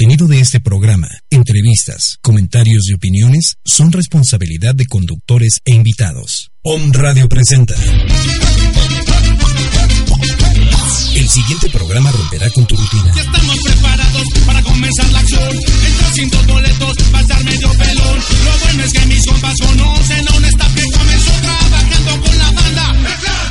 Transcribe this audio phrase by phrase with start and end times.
[0.00, 6.50] contenido de este programa, entrevistas, comentarios y opiniones son responsabilidad de conductores e invitados.
[6.62, 7.74] Om Radio presenta.
[11.14, 13.12] El siguiente programa romperá con tu rutina.
[13.14, 15.52] Ya estamos preparados para comenzar la acción.
[15.52, 18.18] Entra sin dos boletos, va a medio pelón.
[18.44, 22.50] Lo bueno es que mis compas conocen a un staff que comenzó trabajando con la
[22.52, 23.39] banda.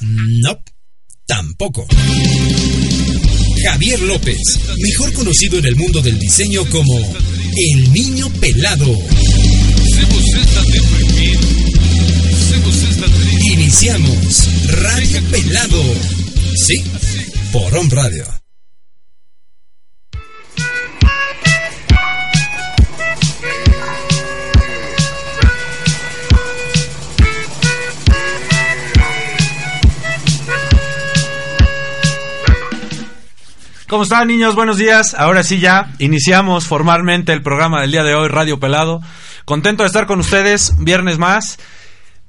[0.00, 0.58] No,
[1.26, 1.86] tampoco.
[3.64, 4.38] Javier López,
[4.78, 6.98] mejor conocido en el mundo del diseño como
[7.56, 8.98] el niño pelado.
[13.52, 15.82] Iniciamos Radio Pelado.
[16.56, 16.82] Sí,
[17.52, 18.24] por On Radio.
[33.92, 34.54] ¿Cómo están niños?
[34.54, 35.12] Buenos días.
[35.12, 39.02] Ahora sí ya iniciamos formalmente el programa del día de hoy, Radio Pelado.
[39.44, 41.58] Contento de estar con ustedes, viernes más.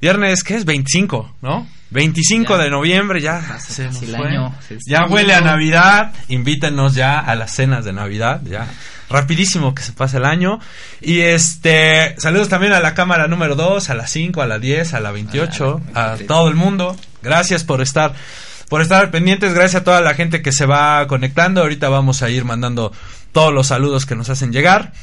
[0.01, 0.65] Viernes, ¿qué es?
[0.65, 1.65] 25, ¿no?
[1.91, 2.63] 25 Ya.
[2.63, 4.27] de noviembre, ya se nos fue.
[4.27, 5.39] año, se Ya huele a.
[5.39, 6.11] Navidad.
[6.27, 8.67] Invítenos ya a las cenas de Navidad, ya.
[9.09, 10.59] Rapidísimo que se pase el año.
[10.99, 14.95] Y este, saludos también a la cámara número 2, a la 5, a la 10,
[14.95, 16.27] a la 28, A la a 23.
[16.27, 16.97] todo el mundo.
[17.21, 18.13] Gracias por estar
[18.73, 21.61] por estar pendientes, gracias a toda la gente que se va conectando.
[21.61, 22.91] Ahorita vamos a ir mandando
[23.31, 24.93] todos los saludos que nos hacen llegar.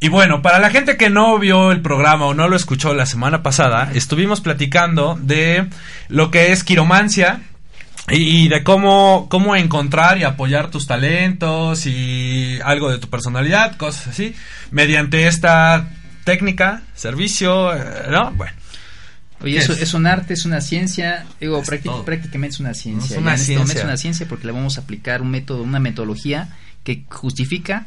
[0.00, 3.04] Y bueno, para la gente que no vio el programa o no lo escuchó la
[3.04, 5.68] semana pasada, estuvimos platicando de
[6.08, 7.42] lo que es quiromancia
[8.08, 14.06] y, de cómo, cómo encontrar y apoyar tus talentos y algo de tu personalidad, cosas
[14.06, 14.34] así,
[14.70, 15.90] mediante esta
[16.24, 18.30] técnica, servicio, eh, ¿no?
[18.30, 18.63] Bueno.
[19.44, 19.80] Oye, ¿Qué eso es?
[19.82, 22.04] es un arte, es una ciencia, digo, Es prácti- todo.
[22.04, 23.04] prácticamente es una ciencia.
[23.06, 23.78] Es Ya una este ciencia.
[23.78, 26.48] es una ciencia porque le vamos a aplicar un método, una metodología
[26.82, 27.86] que justifica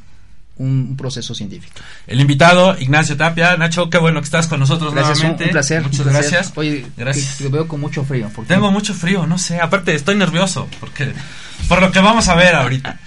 [0.57, 1.73] un, proceso científico.
[2.07, 3.55] El invitado, Ignacio Tapia.
[3.57, 5.43] Nacho, qué bueno que estás con nosotros Gracias, un, nuevamente.
[5.45, 5.83] un placer.
[5.83, 6.31] Muchas un placer.
[6.31, 6.53] gracias.
[6.57, 7.37] Oye, Gracias.
[7.37, 8.31] Te, veo con mucho frío.
[8.47, 9.59] Tengo mucho frío, no sé.
[9.59, 11.13] Aparte, estoy nervioso porque
[11.67, 12.99] por lo que vamos a ver ahorita.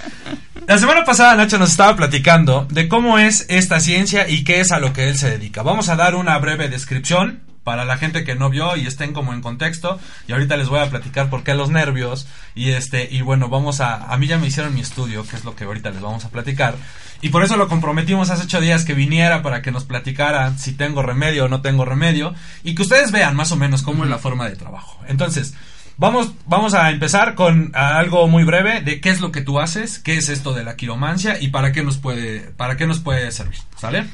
[0.68, 4.70] La semana pasada Nacho nos estaba platicando de cómo es esta ciencia y qué es
[4.70, 5.62] a lo que él se dedica.
[5.62, 9.32] Vamos a dar una breve descripción para la gente que no vio y estén como
[9.34, 13.21] en contexto y ahorita les voy a platicar por qué los nervios y este y
[13.21, 15.91] bueno, vamos a a mí ya me hicieron mi estudio, que es lo que ahorita
[15.91, 16.75] les vamos a platicar.
[17.22, 20.72] Y por eso lo comprometimos hace ocho días que viniera para que nos platicara si
[20.72, 22.34] tengo remedio o no tengo remedio
[22.65, 24.98] y que ustedes vean más o menos cómo es la forma de trabajo.
[25.06, 25.54] Entonces,
[25.98, 29.98] vamos, vamos a empezar con algo muy breve de qué es lo que tú haces,
[29.98, 33.31] qué es esto de la quiromancia y para qué nos puede, para qué nos puede
[33.32, 33.59] servir.
[33.77, 34.06] ¿Sale?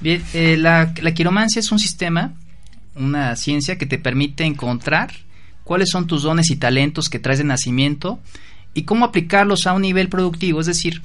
[0.00, 2.32] Bien, eh, la, la quiromancia es un sistema,
[2.94, 5.12] una ciencia que te permite encontrar
[5.64, 8.20] cuáles son tus dones y talentos que traes de nacimiento
[8.74, 10.60] y cómo aplicarlos a un nivel productivo.
[10.60, 11.02] Es decir,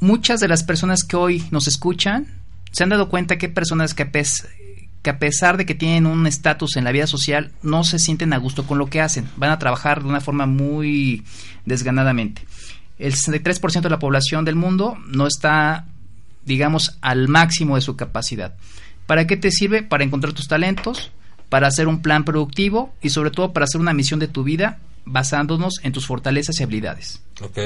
[0.00, 2.26] muchas de las personas que hoy nos escuchan
[2.70, 4.48] se han dado cuenta que personas que a, pes-
[5.02, 8.32] que a pesar de que tienen un estatus en la vida social, no se sienten
[8.32, 9.28] a gusto con lo que hacen.
[9.36, 11.22] Van a trabajar de una forma muy
[11.66, 12.42] desganadamente.
[12.98, 15.86] El 63% de la población del mundo no está
[16.44, 18.56] digamos, al máximo de su capacidad.
[19.06, 19.82] ¿Para qué te sirve?
[19.82, 21.10] Para encontrar tus talentos,
[21.48, 24.78] para hacer un plan productivo y sobre todo para hacer una misión de tu vida
[25.04, 27.20] basándonos en tus fortalezas y habilidades.
[27.40, 27.58] Ok.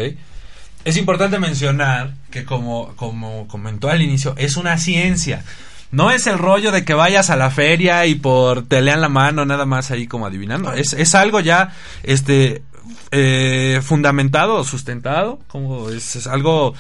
[0.85, 5.45] Es importante mencionar que como, como comentó al inicio, es una ciencia.
[5.91, 9.09] No es el rollo de que vayas a la feria y por te lean la
[9.09, 10.73] mano nada más ahí como adivinando.
[10.73, 12.63] Es, es algo ya este
[13.11, 16.75] eh, fundamentado, sustentado, como es, es algo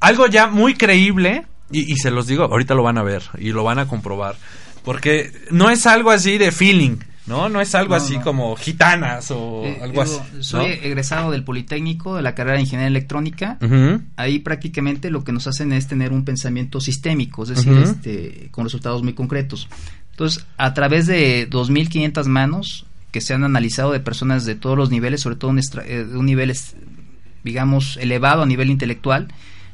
[0.00, 3.50] algo ya muy creíble y, y se los digo, ahorita lo van a ver y
[3.50, 4.36] lo van a comprobar.
[4.84, 7.48] Porque no es algo así de feeling, ¿no?
[7.48, 8.22] No es algo No, así no.
[8.22, 10.42] como gitanas o Eh, algo digo, así.
[10.44, 13.58] Soy egresado del Politécnico, de la carrera de Ingeniería Electrónica.
[14.16, 18.64] Ahí prácticamente lo que nos hacen es tener un pensamiento sistémico, es decir, este, con
[18.64, 19.68] resultados muy concretos.
[20.12, 24.90] Entonces, a través de 2.500 manos que se han analizado de personas de todos los
[24.90, 26.54] niveles, sobre todo un, extra- eh, de un nivel,
[27.44, 29.28] digamos, elevado a nivel intelectual,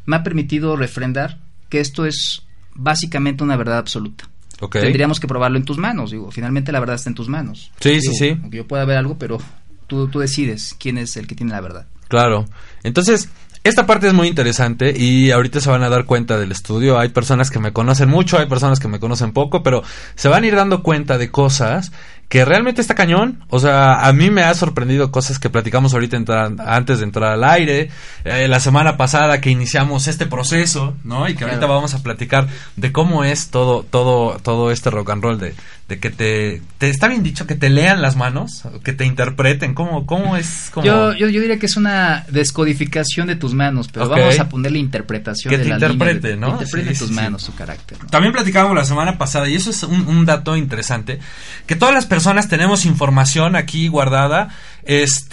[0.07, 1.39] me ha permitido refrendar
[1.73, 2.43] que esto es
[2.75, 4.29] básicamente una verdad absoluta.
[4.71, 7.73] Tendríamos que probarlo en tus manos, digo, finalmente la verdad está en tus manos.
[7.81, 8.37] Sí, sí, sí.
[8.43, 9.39] Aunque yo pueda ver algo, pero
[9.87, 11.87] tú, tú decides quién es el que tiene la verdad.
[12.09, 12.45] Claro.
[12.83, 13.31] Entonces,
[13.65, 16.99] esta parte es muy interesante y ahorita se van a dar cuenta del estudio.
[16.99, 19.83] Hay personas que me conocen mucho, hay personas que me conocen poco, pero
[20.15, 21.91] se van a ir dando cuenta de cosas
[22.33, 23.45] que realmente está cañón.
[23.51, 27.31] O sea, a mí me ha sorprendido cosas que platicamos ahorita entrar- antes de entrar
[27.31, 27.91] al aire.
[28.25, 31.29] eh, la semana pasada que iniciamos este proceso, ¿no?
[31.29, 32.47] Y que ahorita vamos a platicar
[32.77, 35.55] de cómo es todo, todo, todo este rock and roll de,
[35.93, 39.75] de que te, te está bien dicho que te lean las manos, que te interpreten.
[39.75, 40.71] ¿Cómo, cómo es?
[40.73, 40.87] Como...
[40.87, 44.79] Yo, yo, yo diría que es una descodificación de tus manos, pero vamos a ponerle
[44.79, 46.53] interpretación Que de te la línea interprete, ¿no?
[46.53, 47.99] Interprete Sí, tus sí, manos, tu carácter.
[48.03, 48.09] ¿no?
[48.09, 51.19] También platicábamos la semana pasada, y eso es un, un dato interesante,
[51.67, 54.49] que todas las personas tenemos información aquí guardada,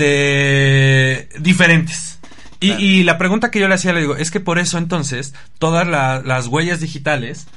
[0.10, 2.20] este, diferentes.
[2.62, 2.82] Y, Claro.
[2.84, 5.88] y la pregunta que yo le hacía, le digo, es que por eso entonces todas
[5.88, 7.48] la- las huellas digitales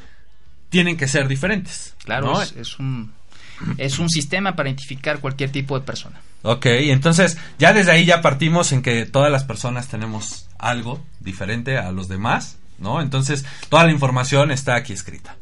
[0.72, 1.94] tienen que ser diferentes.
[2.02, 2.42] Claro, ¿no?
[2.42, 3.12] es, es un
[3.78, 6.20] es un sistema para identificar cualquier tipo de persona.
[6.42, 11.78] Ok, entonces ya desde ahí ya partimos en que todas las personas tenemos algo diferente
[11.78, 13.00] a los demás, ¿no?
[13.00, 15.36] Entonces toda la información está aquí escrita.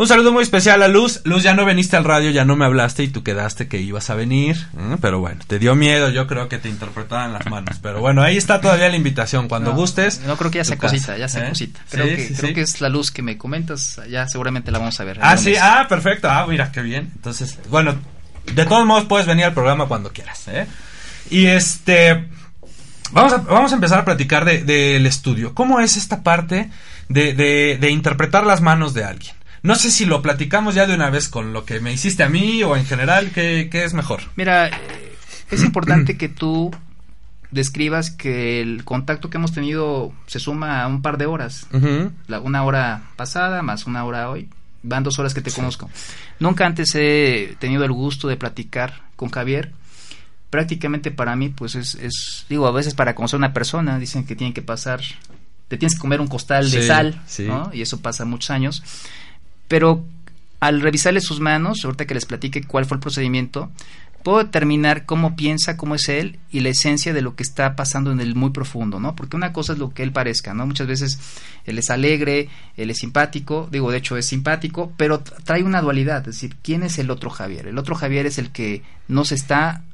[0.00, 1.20] Un saludo muy especial a Luz.
[1.24, 4.08] Luz, ya no veniste al radio, ya no me hablaste y tú quedaste que ibas
[4.08, 4.56] a venir.
[4.78, 4.96] ¿eh?
[4.98, 7.78] Pero bueno, te dio miedo, yo creo que te interpretaban las manos.
[7.82, 9.46] Pero bueno, ahí está todavía la invitación.
[9.46, 10.22] Cuando No, gustes.
[10.26, 11.48] No creo que ya sea casa, cosita, ya sea ¿eh?
[11.50, 11.80] cosita.
[11.90, 12.54] Creo, Sí, que, sí, creo sí.
[12.54, 15.18] que es la luz que me comentas, ya seguramente la vamos a ver.
[15.20, 16.30] Ah, sí, ah, perfecto.
[16.30, 17.10] Ah, mira, qué bien.
[17.16, 17.94] Entonces, bueno,
[18.54, 20.66] de todos modos puedes venir al programa cuando quieras, ¿eh?
[21.28, 22.26] Y este,
[23.12, 25.54] vamos a, vamos a empezar a platicar de- del estudio.
[25.54, 26.70] ¿Cómo es esta parte
[27.10, 29.34] de interpretar las manos de alguien?
[29.62, 32.28] No sé si lo platicamos ya de una vez con lo que me hiciste a
[32.28, 34.22] mí o en general, ¿qué, qué es mejor?
[34.36, 34.72] Mira, eh,
[35.50, 36.70] es importante que tú
[37.50, 41.66] describas que el contacto que hemos tenido se suma a un par de horas.
[42.28, 44.48] La- una hora pasada más una hora hoy.
[44.82, 45.90] Van dos horas que te conozco.
[46.38, 49.72] Nunca antes he tenido el gusto de platicar con Javier.
[50.48, 54.24] Prácticamente para mí, pues es, es- digo, a veces para conocer a una persona, dicen
[54.24, 55.00] que tienen que pasar,
[55.68, 57.44] te tienes que comer un costal de sal, sí.
[57.46, 57.70] ¿no?
[57.74, 58.82] Y eso pasa muchos años.
[59.70, 60.04] Pero
[60.58, 63.70] al revisarle sus manos, ahorita que les platique cuál fue el procedimiento,
[64.24, 68.10] puedo determinar cómo piensa, cómo es él y la esencia de lo que está pasando
[68.10, 69.14] en el muy profundo, ¿no?
[69.14, 70.66] Porque una cosa es lo que él parezca, ¿no?
[70.66, 71.20] Muchas veces
[71.66, 76.18] él es alegre, él es simpático, digo, de hecho es simpático, pero trae una dualidad,
[76.28, 77.68] es decir, ¿quién es el otro Javier?
[77.68, 79.84] El otro Javier es el que no se está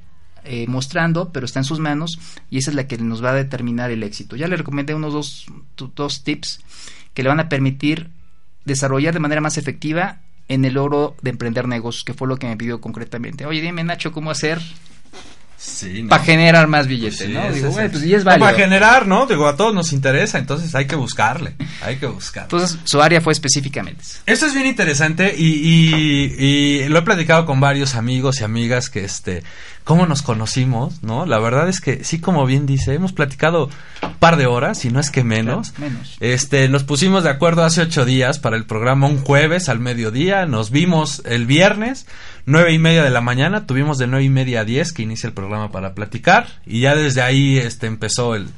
[0.44, 2.18] eh, mostrando, pero está en sus manos
[2.48, 4.36] y esa es la que nos va a determinar el éxito.
[4.36, 5.46] Ya le recomendé unos dos,
[5.94, 6.60] dos tips
[7.12, 8.08] que le van a permitir
[8.66, 10.18] desarrollar de manera más efectiva
[10.48, 13.46] en el logro de emprender negocios, que fue lo que me pidió concretamente.
[13.46, 14.60] Oye, dime Nacho, ¿cómo hacer
[15.58, 16.10] Sí, ¿no?
[16.10, 17.18] para generar más billetes?
[17.18, 17.50] Sí, ¿no?
[17.50, 18.46] Digo, el- pues y es No, válido.
[18.46, 19.26] Para generar, ¿no?
[19.26, 22.44] Digo, a todos nos interesa, entonces hay que buscarle, hay que buscar.
[22.44, 24.02] Entonces, su área fue específicamente.
[24.26, 26.44] Esto es bien interesante y, y-
[26.84, 29.42] y lo he platicado con varios amigos y amigas que este,
[29.84, 31.24] cómo nos conocimos, ¿no?
[31.26, 33.70] La verdad es que sí, como bien dice, hemos platicado
[34.02, 35.70] un par de horas, si no es que menos.
[35.72, 36.16] Claro, menos.
[36.20, 40.44] Este, nos pusimos de acuerdo hace ocho días para el programa un jueves al mediodía,
[40.46, 42.06] nos vimos el viernes,
[42.46, 45.26] nueve y media de la mañana, tuvimos de nueve y media a diez que inicia
[45.26, 48.48] el programa para platicar y ya desde ahí este empezó el,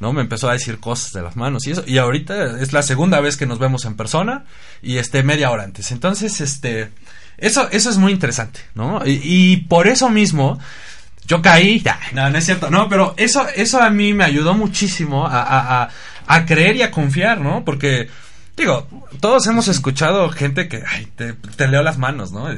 [0.00, 0.12] ¿no?
[0.12, 1.82] Me empezó a decir cosas de las manos y eso.
[1.86, 4.44] Y ahorita es la segunda vez que nos vemos en persona
[4.82, 5.90] y este media hora antes.
[5.90, 6.90] Entonces, este,
[7.38, 9.02] eso, eso es muy interesante, ¿no?
[9.04, 10.58] Y, y por eso mismo,
[11.26, 14.54] yo caí, ya, no, no es cierto, no, pero eso, eso a mí me ayudó
[14.54, 15.90] muchísimo a, a, a,
[16.26, 17.64] a creer y a confiar, ¿no?
[17.64, 18.08] Porque,
[18.56, 18.88] digo,
[19.20, 22.48] todos hemos escuchado gente que, ay, te, te leo las manos, ¿no?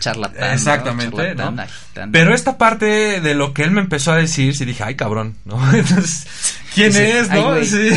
[0.00, 0.40] Charlatán.
[0.40, 0.46] ¿no?
[0.52, 2.12] Exactamente, Charlatán, ¿no?
[2.12, 5.36] Pero esta parte de lo que él me empezó a decir, sí dije, ay cabrón,
[5.44, 5.56] ¿no?
[5.74, 6.26] Entonces,
[6.74, 7.50] ¿quién Sí, es, ay, no?
[7.50, 7.64] güey.
[7.66, 7.90] Sí.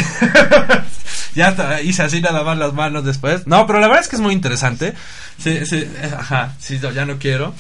[1.36, 3.48] ya hice así nada más las manos después.
[3.48, 4.94] No, pero la verdad es que es muy interesante.
[5.38, 7.54] Sí, sí, eh, ajá, sí, ya no quiero.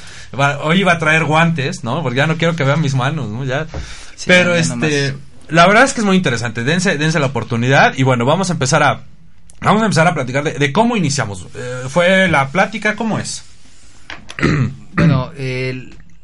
[0.63, 2.03] Hoy iba a traer guantes, ¿no?
[2.03, 3.45] Porque ya no quiero que vean mis manos, ¿no?
[3.45, 3.65] Ya.
[4.15, 5.13] Sí, pero ya este, nomás.
[5.47, 6.63] la verdad es que es muy interesante.
[6.63, 9.03] Dense, dense la oportunidad y bueno, vamos a empezar a,
[9.61, 11.47] vamos a empezar a platicar de, de cómo iniciamos.
[11.55, 13.43] Eh, fue la plática, ¿cómo es?
[14.91, 15.31] Bueno,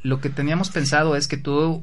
[0.03, 1.81] lo que teníamos pensado es que tú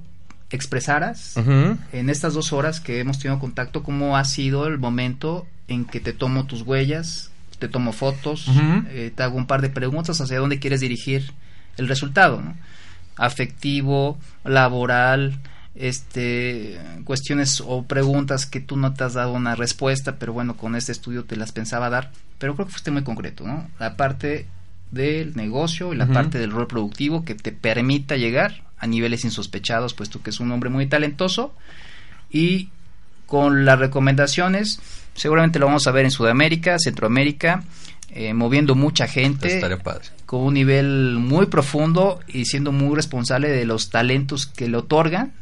[0.51, 5.87] expresaras en estas dos horas que hemos tenido contacto cómo ha sido el momento en
[5.87, 8.49] que te tomo tus huellas, te tomo fotos,
[8.91, 11.33] eh, te hago un par de preguntas hacia dónde quieres dirigir
[11.79, 12.55] el resultado, ¿no?
[13.17, 15.39] Afectivo, laboral,
[15.75, 20.77] este, cuestiones o preguntas que tú no te has dado una respuesta, pero bueno, con
[20.77, 23.69] este estudio te las pensaba dar, pero creo que fuiste muy concreto, ¿no?
[23.79, 24.47] La parte
[24.91, 29.95] del negocio y la parte del rol productivo que te permita llegar a niveles insospechados,
[29.95, 31.55] puesto que es un hombre muy talentoso
[32.31, 32.69] y
[33.27, 34.81] con las recomendaciones,
[35.15, 37.65] seguramente lo vamos a ver en Sudamérica, Centroamérica,
[38.11, 40.05] eh, moviendo mucha gente, padre.
[40.27, 45.33] con un nivel muy profundo y siendo muy responsable de los talentos que le otorgan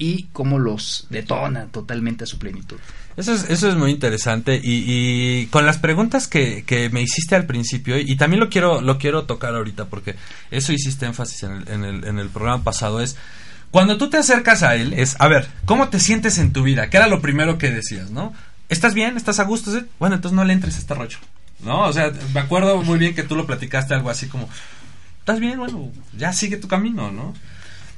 [0.00, 2.78] y cómo los detona totalmente a su plenitud.
[3.18, 7.36] Eso es, eso es muy interesante y, y con las preguntas que, que me hiciste
[7.36, 10.16] al principio y, también lo quiero lo quiero tocar ahorita porque
[10.50, 13.16] eso hiciste énfasis en el, en el, en el programa pasado es
[13.70, 16.88] cuando tú te acercas a él es a ver cómo te sientes en tu vida
[16.88, 18.32] que era lo primero que decías no
[18.70, 21.18] estás bien estás a gusto bueno entonces no le entres a este rollo
[21.62, 24.48] no o sea me acuerdo muy bien que tú lo platicaste algo así como
[25.18, 27.34] estás bien bueno ya sigue tu camino no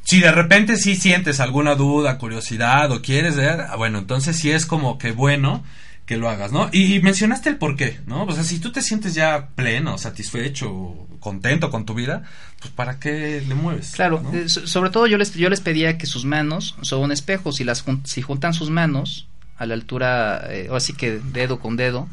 [0.05, 4.51] si de repente sí sientes alguna duda, curiosidad o quieres ver, ah, bueno, entonces sí
[4.51, 5.63] es como que bueno
[6.07, 6.69] que lo hagas, ¿no?
[6.73, 8.25] Y, mencionaste el por qué, ¿no?
[8.25, 12.25] O sea, si tú te sientes ya pleno, satisfecho, contento con tu vida,
[12.59, 13.93] pues ¿para qué le mueves?
[13.93, 17.53] Claro, eh, sobre todo yo les, yo les pedía que sus manos son un espejo,
[17.53, 21.77] si, las, si juntan sus manos a la altura, eh, o así que dedo con
[21.77, 22.09] dedo,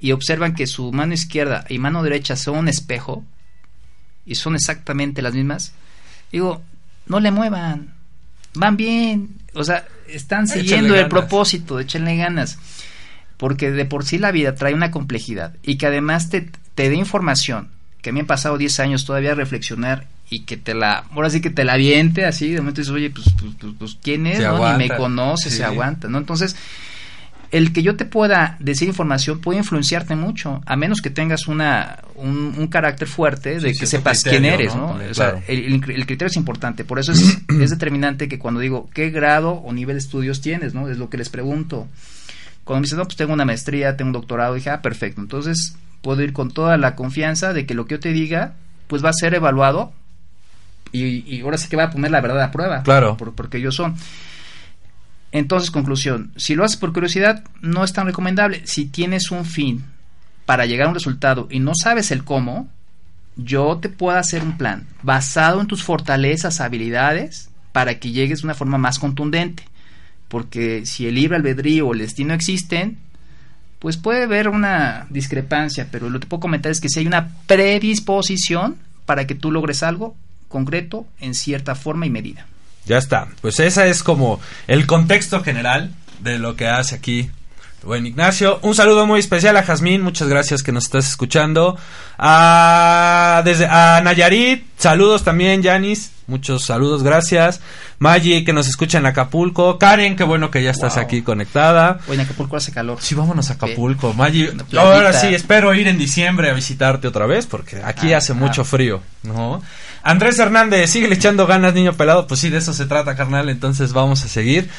[0.00, 3.24] y observan que su mano izquierda y mano derecha son un espejo,
[4.26, 5.72] y son exactamente las mismas,
[6.32, 6.60] digo,
[7.08, 7.94] no le muevan,
[8.54, 12.58] van bien, o sea, están siguiendo el propósito, echarle ganas,
[13.36, 16.94] porque de por sí la vida trae una complejidad y que además te, te dé
[16.94, 17.68] información,
[18.02, 21.30] que a mí han pasado 10 años todavía a reflexionar y que te la, ahora
[21.30, 24.26] sí que te la aviente así, de momento dices, oye, pues, pues, pues, pues ¿quién
[24.26, 24.40] es?
[24.40, 24.72] ¿no?
[24.72, 26.18] Ni me conoce, se aguanta, ¿no?
[26.18, 26.56] Entonces,
[27.50, 32.00] el que yo te pueda decir información puede influenciarte mucho, a menos que tengas una,
[32.14, 34.98] un, carácter fuerte de que sepas quién eres, ¿no?
[35.10, 39.10] O sea, el, criterio es importante, por eso es, es, determinante que cuando digo qué
[39.10, 40.88] grado o nivel de estudios tienes, ¿no?
[40.88, 41.88] Es lo que les pregunto.
[42.64, 45.76] Cuando me dicen, no, pues tengo una maestría, tengo un doctorado, dije, ah, perfecto, entonces
[46.02, 48.54] puedo ir con toda la confianza de que lo que yo te diga,
[48.88, 49.92] pues va a ser evaluado
[50.92, 52.82] y, y ahora sí que va a poner la verdad a prueba.
[52.82, 53.16] Claro.
[53.16, 53.96] porque ellos son.
[55.32, 58.62] Entonces, conclusión, si lo haces por curiosidad, no es tan recomendable.
[58.64, 59.84] Si tienes un fin
[60.46, 62.68] para llegar a un resultado y no sabes el cómo,
[63.36, 68.46] yo te puedo hacer un plan basado en tus fortalezas, habilidades, para que llegues de
[68.46, 69.64] una forma más contundente.
[70.28, 72.98] Porque si el libre albedrío o el destino existen,
[73.78, 77.28] pues puede haber una discrepancia, pero lo que puedo comentar es que si hay una
[77.46, 80.16] predisposición para que tú logres algo
[80.48, 82.46] concreto en cierta forma y medida.
[82.88, 83.28] Ya está.
[83.42, 87.30] Pues esa es como el contexto general de lo que hace aquí
[87.84, 91.78] Buen Ignacio, un saludo muy especial a Jazmín, muchas gracias que nos estás escuchando.
[92.18, 97.60] A, desde, a Nayarit, saludos también, Yanis, muchos saludos, gracias.
[98.00, 99.78] Maggie, que nos escucha en Acapulco.
[99.78, 102.00] Karen, qué bueno que ya estás aquí conectada.
[102.08, 102.98] Hoy en Acapulco hace calor.
[103.00, 104.12] Sí, vámonos a Acapulco.
[104.12, 108.34] Maggie, ahora sí, espero ir en diciembre a visitarte otra vez, porque aquí ah, hace
[108.34, 108.64] mucho ah.
[108.64, 109.62] frío, ¿no?
[110.08, 112.26] Andrés Hernández, sigue echando ganas, niño pelado.
[112.26, 113.50] Pues sí, de eso se trata, carnal.
[113.50, 114.70] Entonces vamos a seguir.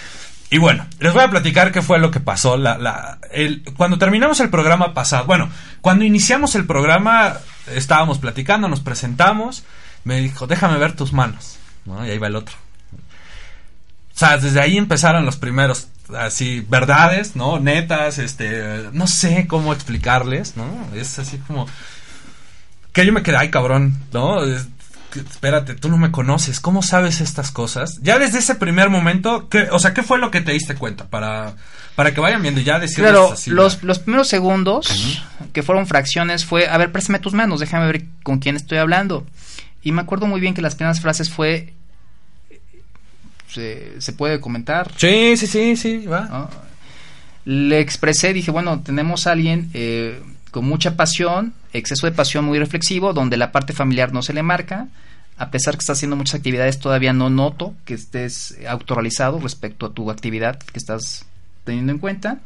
[0.50, 2.58] Y bueno, les voy a platicar qué fue lo que pasó.
[2.58, 5.48] La, la, el, cuando terminamos el programa pasado, bueno,
[5.82, 7.38] cuando iniciamos el programa,
[7.76, 9.66] estábamos platicando, nos presentamos.
[10.04, 11.60] Me dijo, déjame ver tus manos.
[11.86, 12.04] ¿no?
[12.04, 12.56] Y ahí va el otro.
[12.96, 17.60] O sea, desde ahí empezaron los primeros, así, verdades, ¿no?
[17.60, 20.88] Netas, este, no sé cómo explicarles, ¿no?
[20.96, 21.68] Es así como.
[22.94, 24.40] Que yo me quedé, ay cabrón, ¿no?
[25.16, 28.00] Espérate, tú no me conoces, ¿cómo sabes estas cosas?
[28.02, 31.08] Ya desde ese primer momento, ¿qué, o sea, ¿qué fue lo que te diste cuenta?
[31.08, 31.56] Para,
[31.96, 35.24] para que vayan viendo ya decirles Claro, los, los primeros segundos,
[35.54, 39.26] que fueron fracciones, fue, a ver, préstame tus manos, déjame ver con quién estoy hablando.
[39.82, 41.74] Y me acuerdo muy bien que las primeras frases fue,
[43.48, 44.92] ¿se, puede comentar?
[44.98, 46.50] Sí, sí, sí, sí, va.
[47.46, 49.70] Le expresé, dije, bueno, tenemos a alguien...
[49.74, 54.34] Eh, con mucha pasión, exceso de pasión muy reflexivo, donde la parte familiar no se
[54.34, 54.88] le marca.
[55.38, 59.94] A pesar que estás haciendo muchas actividades, todavía no noto que estés autorrealizado respecto a
[59.94, 61.26] tu actividad que estás
[61.64, 62.40] teniendo en cuenta.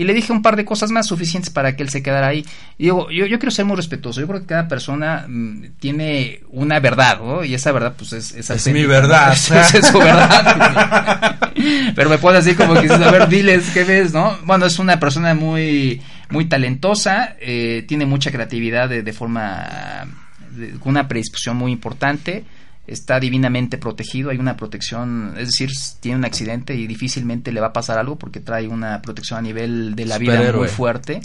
[0.00, 2.46] Y le dije un par de cosas más suficientes para que él se quedara ahí.
[2.78, 4.20] Y digo, yo, yo quiero ser muy respetuoso.
[4.20, 7.44] Yo creo que cada persona mm, tiene una verdad, ¿no?
[7.44, 8.32] Y esa verdad, pues es...
[8.32, 9.32] Es, mi verdad.
[9.74, 11.36] Es, su verdad.
[11.94, 14.38] Pero me puede decir como que, a ver, diles, ¿qué ves, no?
[14.44, 16.00] Bueno, es una persona muy
[16.30, 20.06] muy talentosa, eh, tiene mucha creatividad de, forma,
[20.80, 22.44] con una predisposición muy importante,
[22.86, 25.70] está divinamente protegido, hay una protección, es decir,
[26.00, 29.42] tiene un accidente y difícilmente le va a pasar algo porque trae una protección a
[29.42, 31.20] nivel de la vida muy fuerte.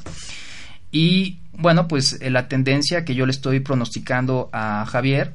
[0.92, 5.34] Y bueno, pues eh, la tendencia que yo le estoy pronosticando a Javier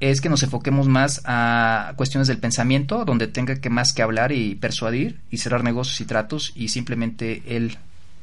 [0.00, 4.32] es que nos enfoquemos más a cuestiones del pensamiento, donde tenga que más que hablar
[4.32, 7.78] y persuadir y cerrar negocios y tratos y simplemente él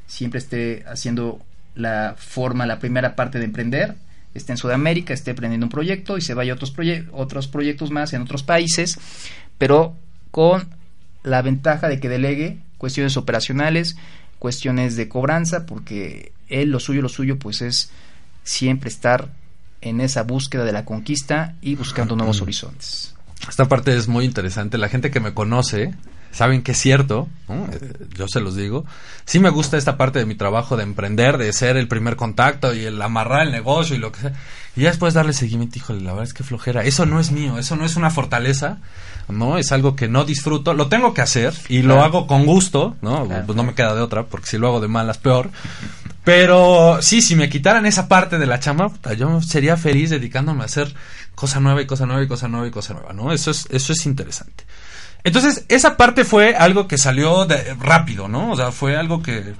[0.07, 1.39] siempre esté haciendo
[1.75, 3.95] la forma, la primera parte de emprender,
[4.33, 6.73] esté en Sudamérica, esté emprendiendo un proyecto y se vaya a otros,
[7.11, 8.97] otros proyectos más en otros países,
[9.57, 9.95] pero
[10.31, 10.67] con
[11.23, 13.95] la ventaja de que delegue cuestiones operacionales,
[14.39, 17.89] cuestiones de cobranza, porque él lo suyo, lo suyo, pues es
[18.43, 19.29] siempre estar
[19.81, 23.14] en esa búsqueda de la conquista y buscando nuevos horizontes.
[23.47, 24.77] Esta parte es muy interesante.
[24.77, 25.93] La gente que me conoce
[26.35, 27.65] saben que es cierto, ¿no?
[27.71, 28.85] Eh, yo se los digo.
[29.23, 32.73] Sí me gusta esta parte de mi trabajo de emprender, de ser el primer contacto
[32.73, 34.33] y el amarrar el negocio y lo que sea.
[34.75, 36.83] Y ya después darle seguimiento, híjole, la verdad es que flojera.
[36.83, 38.79] Eso no es mío, eso no es una fortaleza,
[39.29, 39.57] ¿no?
[39.57, 40.73] Es algo que no disfruto.
[40.73, 43.25] Lo tengo que hacer y lo hago con gusto, ¿no?
[43.25, 43.45] Claro.
[43.45, 45.49] Pues no me queda de otra, porque si lo hago de malas, peor.
[46.25, 50.65] Pero sí, si me quitaran esa parte de la chamba, yo sería feliz dedicándome a
[50.65, 50.93] hacer
[51.35, 53.31] cosa nueva y cosa nueva y cosa nueva y cosa nueva, ¿no?
[53.31, 54.65] Eso es, eso es interesante.
[55.23, 58.51] Entonces, esa parte fue algo que salió de, rápido, ¿no?
[58.51, 59.53] O sea, fue algo que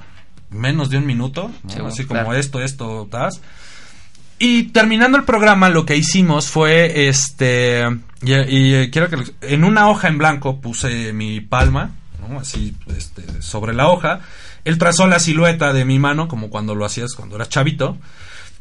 [0.50, 1.70] menos de un minuto, ¿no?
[1.70, 3.42] Sí, bueno, así como esto, esto, tas.
[4.38, 7.84] Y terminando el programa, lo que hicimos fue, este,
[8.22, 11.92] y, y, eh, quiero que, en una hoja en blanco puse mi palma,
[12.28, 12.40] ¿no?
[12.40, 14.20] Así, este, sobre la hoja.
[14.66, 17.98] Él trazó la silueta de mi mano, como cuando lo hacías cuando eras chavito.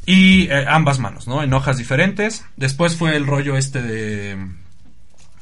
[0.05, 1.41] Y eh, ambas manos, ¿no?
[1.41, 2.45] En hojas diferentes.
[2.57, 4.37] Después fue el rollo este de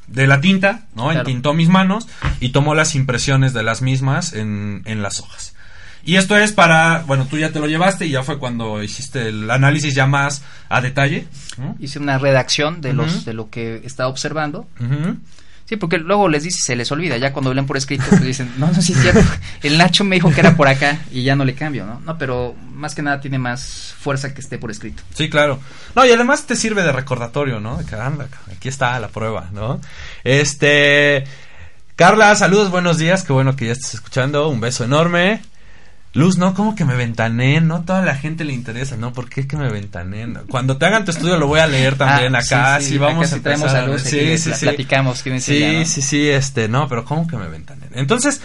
[0.06, 1.04] de la tinta, ¿no?
[1.04, 1.20] Claro.
[1.20, 2.06] Entintó mis manos
[2.40, 5.54] y tomó las impresiones de las mismas en, en las hojas.
[6.06, 9.28] Y esto es para, bueno, tú ya te lo llevaste y ya fue cuando hiciste
[9.28, 11.26] el análisis ya más a detalle.
[11.56, 11.76] ¿no?
[11.80, 14.68] Hice una redacción de, los, de lo que estaba observando.
[14.78, 15.16] Ujú.
[15.66, 18.52] Sí, porque luego les dice, se les olvida, ya cuando leen por escrito, pues dicen,
[18.58, 19.22] no, no, sí es cierto,
[19.62, 22.00] el Nacho me dijo que era por acá y ya no le cambio, ¿no?
[22.00, 25.02] No, pero más que nada tiene más fuerza que esté por escrito.
[25.14, 25.58] Sí, claro.
[25.94, 27.78] No, y además te sirve de recordatorio, ¿no?
[27.78, 29.80] De anda, aquí está la prueba, ¿no?
[30.22, 31.24] Este.
[31.96, 33.22] Carla, saludos, buenos días.
[33.22, 34.48] Qué bueno que ya estés escuchando.
[34.48, 35.40] Un beso enorme.
[36.14, 39.12] Luz, no, como que me ventanen, no toda la gente le interesa, ¿no?
[39.12, 40.38] ¿Por qué que me ventanen?
[40.48, 42.98] Cuando te hagan tu estudio lo voy a leer también Ah, acá, sí, sí, sí,
[42.98, 44.64] vamos acá a traemos a Luz, sí, aquí sí, sí.
[44.66, 45.84] platicamos quién es Sí, ella, ¿no?
[45.84, 47.90] sí, sí, este, no, pero ¿cómo que me ventanen?
[47.94, 48.40] Entonces,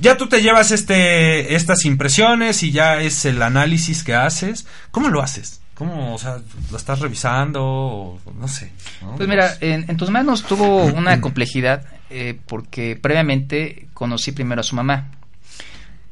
[0.00, 4.66] ya tú te llevas este, estas impresiones y ya es el análisis que haces.
[4.90, 5.60] ¿Cómo lo haces?
[5.74, 6.38] ¿Cómo, o sea,
[6.72, 7.62] lo estás revisando?
[7.62, 8.72] O, no sé.
[9.00, 9.14] ¿no?
[9.14, 14.64] Pues mira, en, en tus manos tuvo una complejidad eh, porque previamente conocí primero a
[14.64, 15.08] su mamá.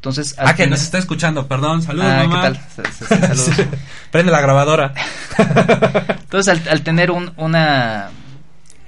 [0.00, 2.34] Entonces, Ah, que nos está escuchando, perdón, saludos, Ah, mamá.
[2.52, 2.88] ¿qué tal?
[3.06, 3.50] Saludos.
[4.10, 4.94] Prende la grabadora.
[6.20, 8.08] Entonces, al, al tener un- una,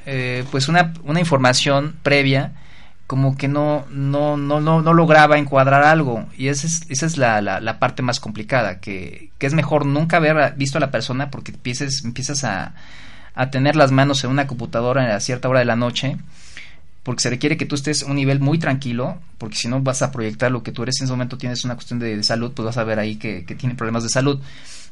[0.06, 2.52] eh, pues una, una información previa,
[3.06, 6.26] como que no, no, no, no, no lograba encuadrar algo.
[6.38, 9.84] Y esa es, esa es la, la, la parte más complicada, que, que es mejor
[9.84, 12.72] nunca haber visto a la persona porque empieces, empiezas a,
[13.34, 16.16] a tener las manos en una computadora a cierta hora de la noche,
[17.02, 20.02] porque se requiere que tú estés a un nivel muy tranquilo, porque si no vas
[20.02, 22.64] a proyectar lo que tú eres en ese momento, tienes una cuestión de, salud, pues
[22.64, 24.40] vas a ver ahí que, tiene problemas de salud.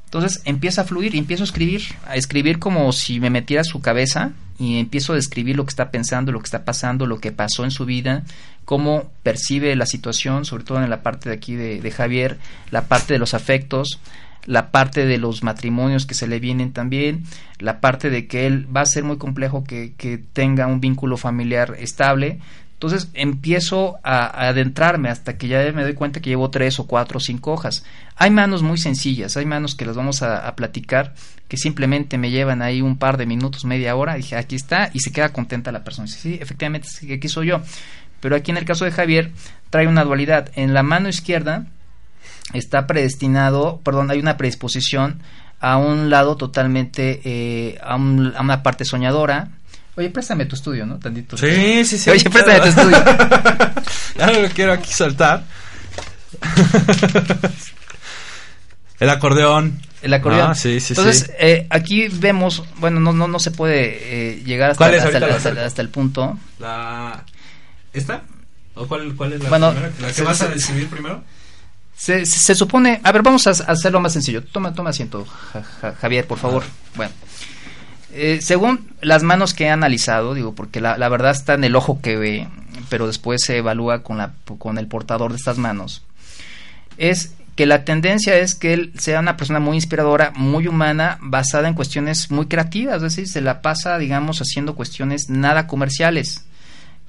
[0.05, 3.81] Entonces empieza a fluir y empiezo a escribir, a escribir como si me metiera su
[3.81, 7.31] cabeza y empiezo a describir lo que está pensando, lo que está pasando, lo que
[7.31, 8.25] pasó en su vida,
[8.65, 12.39] cómo percibe la situación, sobre todo en la parte de aquí de, de Javier,
[12.73, 14.01] la parte de los afectos,
[14.47, 17.25] la parte de los matrimonios que se le vienen también,
[17.59, 21.17] la parte de que él va a ser muy complejo que, que tenga un vínculo
[21.17, 22.39] familiar estable.
[22.81, 27.19] Entonces empiezo a, adentrarme hasta que ya me doy cuenta que llevo tres o cuatro
[27.19, 27.85] o cinco hojas.
[28.17, 31.13] Hay manos muy sencillas, hay manos que las vamos a, platicar
[31.47, 35.01] que simplemente me llevan ahí un par de minutos, media hora, dije aquí está y
[35.01, 36.07] se queda contenta la persona.
[36.07, 37.61] Dice, sí, efectivamente, aquí soy yo.
[38.21, 39.31] Pero aquí en el caso de Javier
[39.69, 40.51] trae una dualidad.
[40.55, 41.67] En la mano izquierda
[42.53, 45.21] está predestinado, perdón, hay una predisposición
[45.61, 49.49] a un lado totalmente, eh, a, un- a una parte soñadora.
[49.97, 50.99] Oye, préstame tu estudio, ¿no?
[50.99, 51.37] Tantito.
[51.37, 52.09] Sí, sí, sí.
[52.11, 52.97] Oye, préstame tu estudio.
[54.19, 55.45] ya no lo quiero aquí soltar.
[58.99, 59.81] El acordeón.
[60.03, 60.51] El acordeón.
[60.51, 61.33] Ah, sí, sí, Entonces, sí.
[61.39, 63.99] eh, aquí vemos, bueno, no, no, no se puede
[64.33, 65.05] eh, llegar hasta, ¿Cuál es?
[65.05, 66.39] hasta, el- hasta hasta punto.
[66.59, 67.25] La...
[67.93, 68.23] ¿Esta?
[68.75, 69.93] ¿O cuál, cuál es la Bueno, primera?
[70.01, 71.23] ¿La que se- vas a describir primero?
[72.01, 74.43] Se, se- se supone, a ver, vamos a, hacerlo más sencillo.
[74.43, 76.63] Toma, toma asiento, Ja- Ja- Javier, por favor.
[76.97, 77.13] Bueno,
[78.15, 81.77] eh, según las manos que he analizado, digo, porque la, la verdad está en el
[81.77, 82.49] ojo que ve,
[82.89, 86.03] pero después se evalúa con, la, con el portador de estas manos,
[86.97, 91.69] es que la tendencia es que él sea una persona muy inspiradora, muy humana, basada
[91.69, 96.47] en cuestiones muy creativas, es decir, se la pasa, digamos, haciendo cuestiones nada comerciales.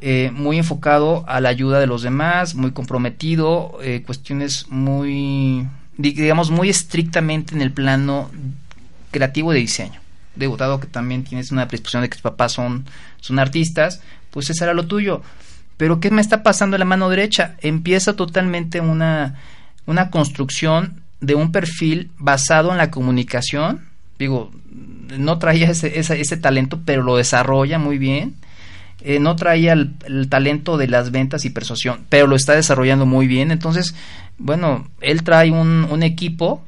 [0.02, 6.14] Eh, muy enfocado a la ayuda de los demás, muy comprometido, eh, cuestiones muy, di-
[6.14, 8.30] digamos, muy estrictamente en el plano
[9.12, 10.00] creativo de diseño.
[10.36, 12.86] Digo, dado que también tienes una predisposición de que tus papás son,
[13.20, 15.22] son artistas, pues eso era lo tuyo.
[15.78, 17.56] Pero ¿qué me está pasando en la mano derecha?
[17.62, 19.36] Empieza totalmente una,
[19.86, 23.82] una construcción de un perfil basado en la comunicación.
[24.18, 24.52] Digo,
[25.18, 28.36] no traía ese, ese, ese talento, pero lo desarrolla muy bien.
[29.04, 33.28] Eh, no traía el, talento de las ventas y persuasión, pero lo está desarrollando muy
[33.28, 33.52] bien.
[33.52, 33.96] Entonces,
[34.38, 36.64] bueno, él trae un, un equipo,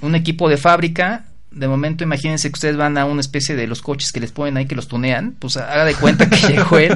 [0.00, 3.80] un equipo de fábrica de momento imagínense que ustedes van a una especie de los
[3.80, 6.94] coches que les ponen ahí que los tunean, pues haga de cuenta que llegó él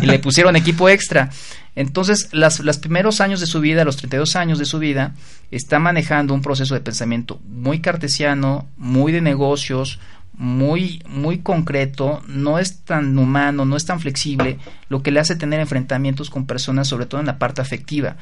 [0.00, 1.30] y le pusieron equipo extra.
[1.76, 5.14] Entonces, las, los primeros años de su vida, los 32 años de su vida,
[5.50, 10.00] está manejando un proceso de pensamiento muy cartesiano, muy de negocios,
[10.40, 14.56] muy, muy concreto, no es tan humano, no es tan flexible,
[14.88, 18.16] lo que le hace tener enfrentamientos con personas, sobre todo en la parte afectiva.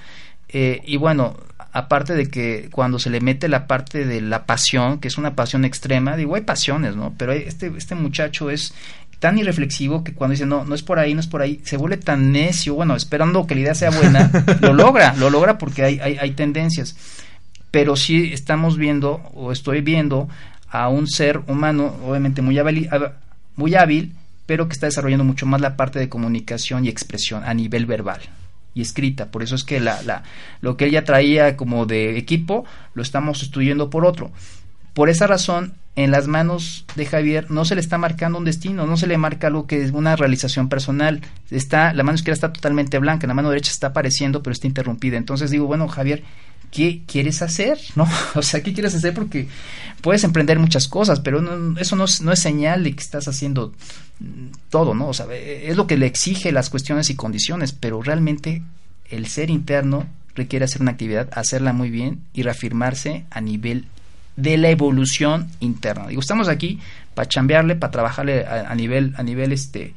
[0.49, 1.37] Eh, y bueno,
[1.73, 5.37] aparte de que cuando se le mete la parte de la pasión, que es una
[5.37, 7.15] pasión extrema, digo, hay pasiones, ¿no?
[7.17, 8.75] Pero este, este muchacho es
[9.21, 11.77] tan irreflexivo que cuando dice, no, no es por ahí, no es por ahí, se
[11.77, 14.29] vuelve tan necio, bueno, esperando que la idea sea buena,
[14.61, 16.97] lo logra, lo logra porque hay, hay, hay tendencias.
[17.71, 20.29] Pero sí estamos viendo, o estoy viendo,
[20.71, 22.89] a un ser humano, obviamente muy hábil,
[23.57, 24.15] muy hábil,
[24.47, 28.21] pero que está desarrollando mucho más la parte de comunicación y expresión a nivel verbal
[28.75, 29.31] y escrita.
[29.31, 30.23] Por eso es que la, la,
[30.61, 34.31] lo que ella traía como de equipo lo estamos sustituyendo por otro.
[34.95, 38.87] Por esa razón, en las manos de Javier no se le está marcando un destino,
[38.87, 41.23] no se le marca algo que es una realización personal.
[41.51, 45.17] Está, la mano izquierda está totalmente blanca, la mano derecha está apareciendo, pero está interrumpida.
[45.17, 46.23] Entonces digo, bueno, Javier,
[46.71, 47.81] ¿qué quieres hacer?
[47.97, 48.07] ¿No?
[48.37, 49.13] O sea, ¿qué quieres hacer?
[49.13, 49.49] Porque
[50.01, 51.41] puedes emprender muchas cosas, pero
[51.77, 53.75] eso no es, no es señal de que estás haciendo
[54.71, 55.09] todo, ¿no?
[55.09, 58.63] O sea, es lo que le exige las cuestiones y condiciones, pero realmente
[59.11, 60.07] el ser interno
[60.37, 63.87] requiere hacer una actividad, hacerla muy bien y reafirmarse a nivel
[64.39, 66.07] de la evolución interna.
[66.07, 66.79] Digo, estamos aquí
[67.15, 69.95] para chambearle, para trabajarle a, a nivel, a nivel este,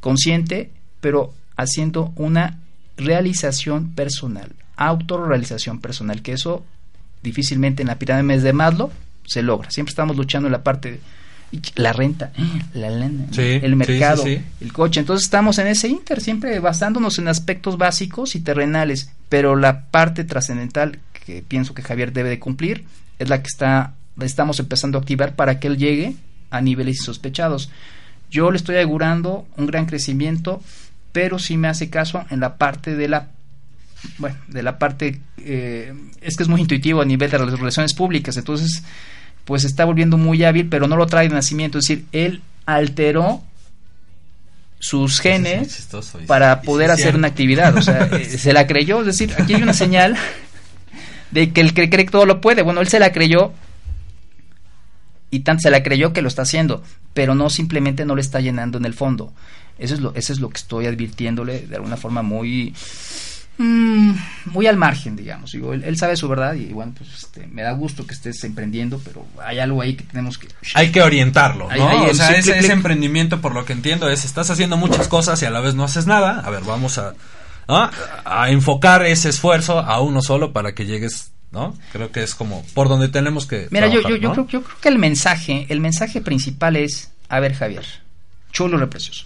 [0.00, 2.58] consciente, pero haciendo una
[2.96, 6.64] realización personal, autorrealización personal, que eso
[7.22, 8.90] difícilmente en la pirámide de Maslow
[9.24, 9.70] se logra.
[9.70, 10.98] Siempre estamos luchando en la parte
[11.76, 12.32] la renta,
[12.74, 14.98] la lana, el mercado, el coche.
[14.98, 20.24] Entonces estamos en ese inter, siempre basándonos en aspectos básicos y terrenales, pero la parte
[20.24, 22.84] trascendental que pienso que Javier debe de cumplir
[23.18, 26.14] es la que está estamos empezando a activar para que él llegue
[26.50, 27.70] a niveles insospechados.
[28.30, 30.62] Yo le estoy augurando un gran crecimiento,
[31.12, 33.28] pero si me hace caso en la parte de la
[34.18, 37.94] bueno, de la parte eh, es que es muy intuitivo a nivel de las relaciones
[37.94, 38.82] públicas, entonces
[39.44, 41.78] pues se está volviendo muy hábil, pero no lo trae de nacimiento.
[41.78, 43.42] Es decir, él alteró
[44.78, 45.88] sus genes
[46.26, 47.76] para poder hacer una actividad.
[47.76, 49.00] O sea, eh, se la creyó.
[49.00, 50.16] Es decir, aquí hay una señal
[51.34, 52.62] de que el que cree que todo lo puede.
[52.62, 53.52] Bueno, él se la creyó
[55.30, 58.40] y tanto se la creyó que lo está haciendo, pero no simplemente no le está
[58.40, 59.32] llenando en el fondo.
[59.78, 62.72] Eso es lo, eso es lo que estoy advirtiéndole de alguna forma muy
[63.56, 64.14] Mm,
[64.46, 65.52] muy al margen, digamos.
[65.52, 69.00] Digo, él, sabe su verdad y bueno, pues este, me da gusto que estés emprendiendo,
[69.04, 70.48] pero hay algo ahí que tenemos que...
[70.74, 72.04] Hay que orientarlo, ¿no?
[72.04, 75.50] o sea, ese, emprendimiento, por lo que entiendo, es estás haciendo muchas cosas y a
[75.50, 76.40] la vez no haces nada.
[76.40, 77.14] A ver, vamos a,
[77.68, 81.74] a enfocar ese esfuerzo a uno solo para que llegues ¿no?
[81.92, 83.68] Creo que es como por donde tenemos que.
[83.70, 87.40] Mira, yo, yo, yo, creo, yo creo que el mensaje, el mensaje principal es: a
[87.40, 87.84] ver, Javier,
[88.52, 89.24] chulo reprecioso.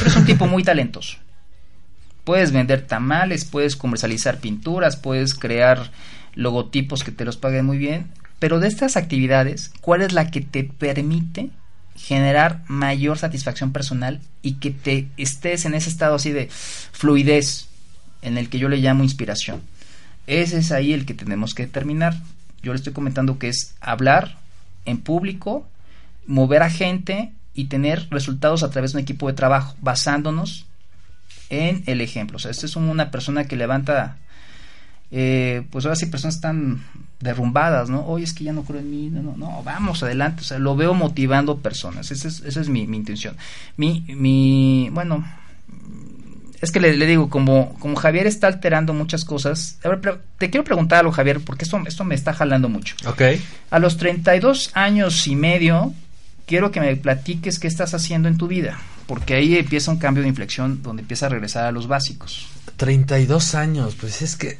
[0.00, 1.18] Eres un tipo muy talentoso.
[2.22, 5.90] Puedes vender tamales, puedes comercializar pinturas, puedes crear
[6.34, 10.40] logotipos que te los paguen muy bien, pero de estas actividades, ¿cuál es la que
[10.40, 11.50] te permite
[11.96, 17.68] generar mayor satisfacción personal y que te estés en ese estado así de fluidez
[18.24, 19.62] en el que yo le llamo inspiración?
[20.26, 22.16] Ese es ahí el que tenemos que determinar.
[22.62, 24.38] Yo le estoy comentando que es hablar
[24.86, 25.66] en público,
[26.26, 30.66] mover a gente y tener resultados a través de un equipo de trabajo, basándonos
[31.50, 32.36] en el ejemplo.
[32.36, 34.16] O sea, esta es una persona que levanta,
[35.10, 36.82] eh, pues ahora sí, personas están
[37.20, 38.04] derrumbadas, ¿no?
[38.06, 40.40] Oye, es que ya no creo en mí, no, no, no, vamos adelante.
[40.40, 42.10] O sea, lo veo motivando personas.
[42.10, 43.36] Esa es, esa es mi, mi intención.
[43.76, 45.24] Mi, mi, bueno,
[46.64, 50.64] es que le, digo, como, como Javier está alterando muchas cosas, a ver, te quiero
[50.64, 52.96] preguntar algo, Javier, porque esto, esto me está jalando mucho.
[53.06, 53.22] Ok.
[53.70, 55.94] A los 32 años y medio,
[56.46, 60.22] quiero que me platiques qué estás haciendo en tu vida porque ahí empieza un cambio
[60.22, 62.46] de inflexión donde empieza a regresar a los básicos.
[62.76, 64.58] 32 años, pues es que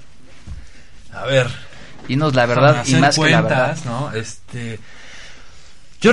[1.13, 1.47] a ver,
[2.09, 3.79] dinos la verdad y más cuentas, que la verdad.
[3.85, 4.13] ¿no?
[4.13, 4.79] Este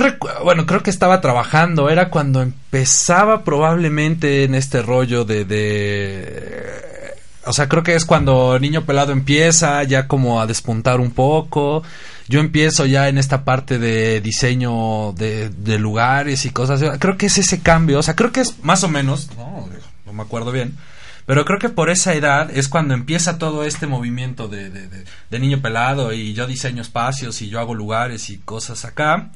[0.42, 7.52] bueno, creo que estaba trabajando, era cuando empezaba probablemente en este rollo de, de o
[7.52, 11.82] sea, creo que es cuando Niño Pelado empieza ya como a despuntar un poco
[12.28, 16.82] yo empiezo ya en esta parte de diseño de, lugares y cosas.
[16.98, 19.68] Creo que es ese cambio, o sea, creo que es más o menos, no,
[20.06, 20.78] no me acuerdo bien,
[21.26, 25.60] pero creo que por esa edad es cuando empieza todo este movimiento de, de, niño
[25.60, 29.30] pelado y yo diseño espacios y yo hago lugares y cosas acá.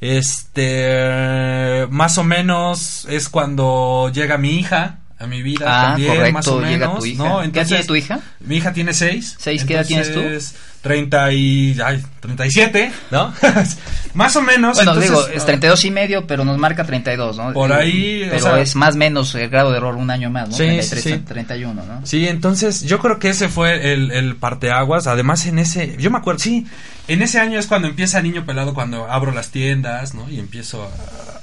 [0.00, 6.32] Este, más o menos es cuando llega mi hija a mi vida Ah, también, correcto,
[6.32, 6.70] más o menos.
[6.70, 7.22] llega tu hija.
[7.24, 7.28] ¿no?
[7.28, 8.20] ¿Qué edad Entonces, tiene tu hija?
[8.40, 9.34] Mi hija tiene seis.
[9.38, 9.64] ¿Seis?
[9.64, 10.20] ¿Qué edad tienes tú?
[10.20, 13.34] Entonces, 30 y, ay, 37, ¿no?
[14.14, 14.76] más o menos.
[14.76, 17.52] Bueno, entonces, digo, es 32 y medio, pero nos marca 32, ¿no?
[17.52, 20.30] Por ahí, o Pero sea- es más o menos el grado de error un año
[20.30, 20.54] más, ¿no?
[20.56, 21.18] Sí, 33, sí, sí.
[21.18, 22.06] 31, ¿no?
[22.06, 25.08] Sí, entonces yo creo que ese fue el, el parteaguas.
[25.08, 26.64] Además, en ese, yo me acuerdo, sí,
[27.08, 30.30] en ese año es cuando empieza Niño Pelado, cuando abro las tiendas, ¿no?
[30.30, 31.37] Y empiezo a-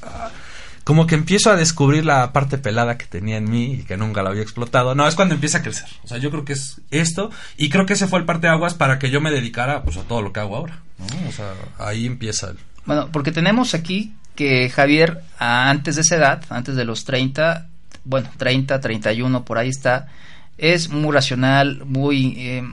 [0.85, 4.21] como que empiezo a descubrir la parte pelada que tenía en mí y que nunca
[4.21, 4.93] la había explotado.
[4.93, 5.89] No, es cuando empieza a crecer.
[6.03, 8.99] O sea, yo creo que es esto y creo que ese fue el parteaguas para
[8.99, 11.27] que yo me dedicara pues a todo lo que hago ahora, ¿no?
[11.27, 12.57] O sea, ahí empieza el...
[12.85, 17.67] Bueno, porque tenemos aquí que Javier, antes de esa edad, antes de los 30,
[18.03, 20.07] bueno, 30, 31, por ahí está,
[20.59, 22.35] es muy racional, muy...
[22.37, 22.63] eh,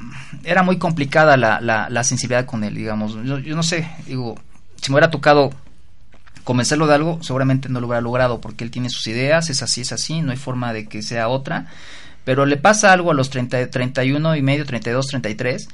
[0.44, 3.14] era muy complicada la, la, la sensibilidad con él, digamos.
[3.24, 4.38] Yo, yo no sé, digo,
[4.76, 5.50] si me hubiera tocado
[6.44, 9.82] convencerlo de algo, seguramente no lo hubiera logrado, porque él tiene sus ideas, es así,
[9.82, 11.66] es así, no hay forma de que sea otra.
[12.24, 15.68] Pero le pasa algo a los 30, 31 y medio, 32, 33,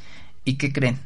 [0.44, 0.98] y ¿qué creen?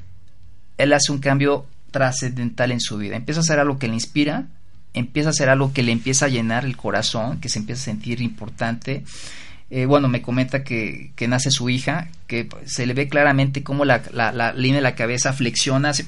[0.79, 3.17] Él hace un cambio trascendental en su vida.
[3.17, 4.47] Empieza a hacer algo que le inspira,
[4.95, 7.85] empieza a hacer algo que le empieza a llenar el corazón, que se empieza a
[7.85, 9.05] sentir importante.
[9.71, 13.85] Eh, bueno, me comenta que, que nace su hija, que se le ve claramente cómo
[13.85, 16.05] la, la, la línea de la cabeza flexiona, hace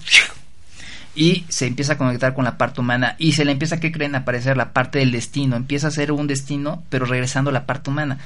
[1.15, 4.15] y se empieza a conectar con la parte humana y se le empieza, ¿qué creen?
[4.15, 5.57] A aparecer la parte del destino.
[5.57, 8.19] Empieza a ser un destino, pero regresando a la parte humana.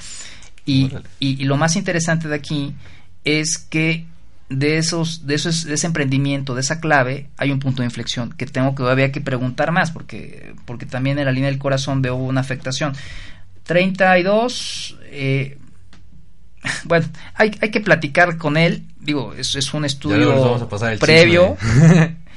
[0.65, 2.75] Y, y, y lo más interesante de aquí
[3.25, 4.07] es que
[4.49, 8.33] de esos, de esos, de ese emprendimiento, de esa clave, hay un punto de inflexión
[8.33, 12.01] que tengo que todavía que preguntar más, porque, porque también en la línea del corazón
[12.01, 12.95] veo una afectación.
[13.65, 15.59] 32, eh,
[16.85, 21.57] bueno, hay, hay que platicar con él, digo, es, es un estudio previo.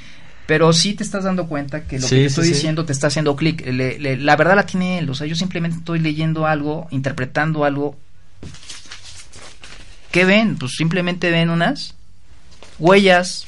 [0.46, 2.52] pero sí te estás dando cuenta que lo Sí, que te estoy sí.
[2.54, 3.64] diciendo te está haciendo clic.
[3.66, 5.08] La verdad la tiene él.
[5.10, 7.96] O sea, yo simplemente estoy leyendo algo, interpretando algo.
[10.10, 10.56] ¿Qué ven?
[10.56, 11.94] Pues simplemente ven unas
[12.78, 13.46] huellas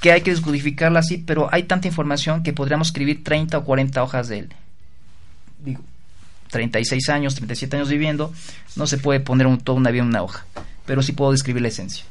[0.00, 4.02] que hay que descodificarla así, pero hay tanta información que podríamos escribir 30 o 40
[4.02, 4.52] hojas de él.
[5.64, 5.80] Digo,
[6.50, 8.32] 36 años, 37 años viviendo,
[8.76, 10.44] no se puede poner un, toda una vida en una hoja,
[10.84, 12.04] pero sí puedo describir la esencia.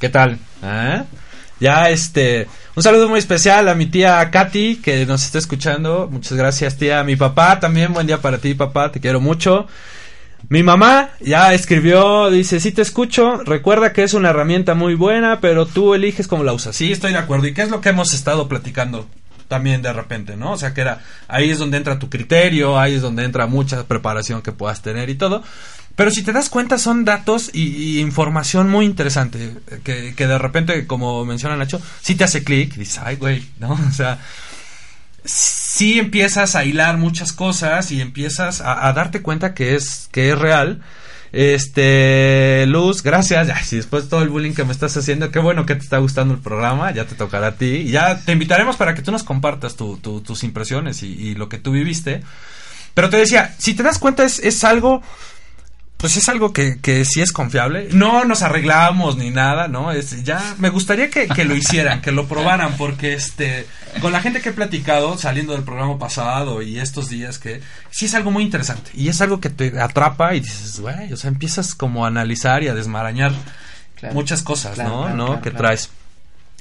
[0.00, 0.38] ¿Qué tal?
[0.62, 1.04] ¿Ah?
[1.60, 6.08] Ya, este, un saludo muy especial a mi tía Katy, que nos está escuchando.
[6.10, 7.04] Muchas gracias, tía.
[7.04, 9.66] Mi papá también, buen día para ti, papá, te quiero mucho.
[10.48, 15.40] Mi mamá ya escribió, dice, sí te escucho, recuerda que es una herramienta muy buena,
[15.40, 16.74] pero tú eliges cómo la usas.
[16.74, 17.46] Sí, estoy de acuerdo.
[17.46, 19.06] ¿Y qué es lo que hemos estado platicando
[19.48, 20.52] también de repente, no?
[20.52, 23.84] O sea, que era, ahí es donde entra tu criterio, ahí es donde entra mucha
[23.84, 25.42] preparación que puedas tener y todo.
[26.00, 30.38] Pero si te das cuenta son datos y, información muy interesante eh, que, que de
[30.38, 33.72] repente, como menciona Nacho, sí te hace clic dices, ay, güey, ¿no?
[33.88, 34.18] O sea,
[35.26, 40.38] sí empiezas a hilar muchas cosas y empiezas a, darte cuenta que es, que es
[40.38, 40.80] real.
[41.32, 43.48] Este, Luz, gracias.
[43.48, 45.82] Ya, si después de todo el bullying que me estás haciendo, qué bueno que te
[45.82, 47.66] está gustando el programa, ya te tocará a ti.
[47.66, 51.50] Y ya te invitaremos para que tú nos compartas tu- tus impresiones y, y lo
[51.50, 52.22] que tú viviste.
[52.94, 55.02] Pero te decía, si te das cuenta es, es algo,
[56.00, 57.88] pues es algo que, que sí es confiable.
[57.92, 59.92] No nos arreglamos ni nada, ¿no?
[59.92, 63.66] Es, ya me gustaría que, que lo hicieran, que lo probaran, porque este,
[64.00, 67.60] con la gente que he platicado saliendo del programa pasado y estos días que
[67.90, 71.16] sí es algo muy interesante y es algo que te atrapa y dices, güey, o
[71.16, 73.32] sea, empiezas como a analizar y a desmarañar
[73.96, 74.14] Claro.
[74.14, 75.00] muchas cosas, Claro, ¿no?
[75.02, 75.26] claro, ¿no?
[75.26, 75.64] claro, que claro.
[75.66, 75.90] traes.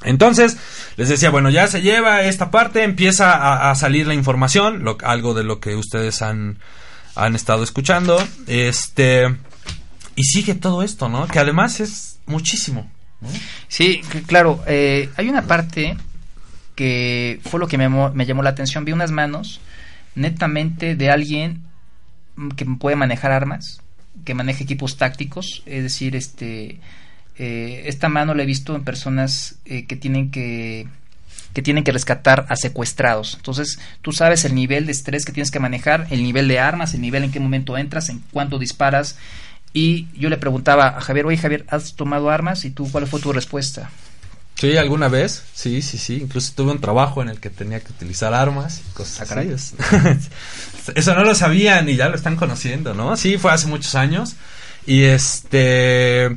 [0.04, 0.58] Entonces,
[0.97, 4.97] les decía, bueno, ya se lleva esta parte, empieza a, a salir la información, lo-
[5.04, 6.58] algo de lo que ustedes han,
[7.23, 9.27] han estado escuchando, este,
[10.15, 11.27] y sigue todo esto, ¿no?
[11.27, 12.89] Que además es muchísimo.
[13.21, 13.29] ¿no?
[13.67, 14.63] Sí, claro.
[14.67, 15.97] eh, hay una parte
[16.75, 18.86] que fue lo que me me llamó la atención.
[18.86, 19.60] Vi unas manos
[20.15, 21.63] netamente de alguien
[22.36, 23.82] mm, que puede manejar armas,
[24.25, 26.79] que maneja equipos tácticos, es decir, este
[27.38, 30.88] eh, esta mano la he visto en personas eh, que tienen que
[31.53, 33.35] que tienen que rescatar a secuestrados.
[33.35, 36.93] Entonces, tú sabes el nivel de estrés que tienes que manejar, el nivel de armas,
[36.93, 39.17] el nivel en qué momento entras, en cuánto disparas.
[39.73, 42.65] Y yo le preguntaba a Javier, oye Javier, ¿has tomado armas?
[42.65, 43.89] ¿Y tú cuál fue tu respuesta?
[44.55, 46.15] Sí, alguna vez, sí, sí, sí.
[46.21, 49.75] Incluso tuve un trabajo en el que tenía que utilizar armas y cosas Ah, así.
[50.95, 53.15] Eso no lo sabían y ya lo están conociendo, ¿no?
[53.15, 54.35] Sí, fue hace muchos años.
[54.85, 56.35] Y este.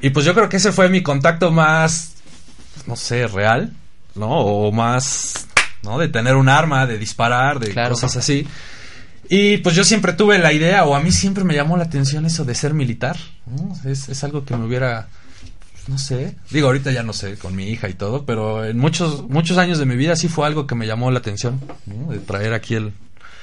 [0.00, 2.12] Y pues yo creo que ese fue mi contacto más,
[2.86, 3.72] no sé, real,
[4.14, 4.28] ¿no?
[4.30, 5.46] O más,
[5.82, 5.98] ¿no?
[5.98, 7.90] De tener un arma, de disparar, de Claro.
[7.94, 8.46] cosas así.
[9.28, 12.26] Y pues yo siempre tuve la idea, o a mí siempre me llamó la atención
[12.26, 13.16] eso de ser militar.
[13.46, 13.74] ¿no?
[13.90, 15.08] Es, es algo que me hubiera
[15.88, 19.28] no sé, digo ahorita ya no sé con mi hija y todo, pero en muchos
[19.28, 22.12] muchos años de mi vida sí fue algo que me llamó la atención, ¿no?
[22.12, 22.92] de traer aquí el O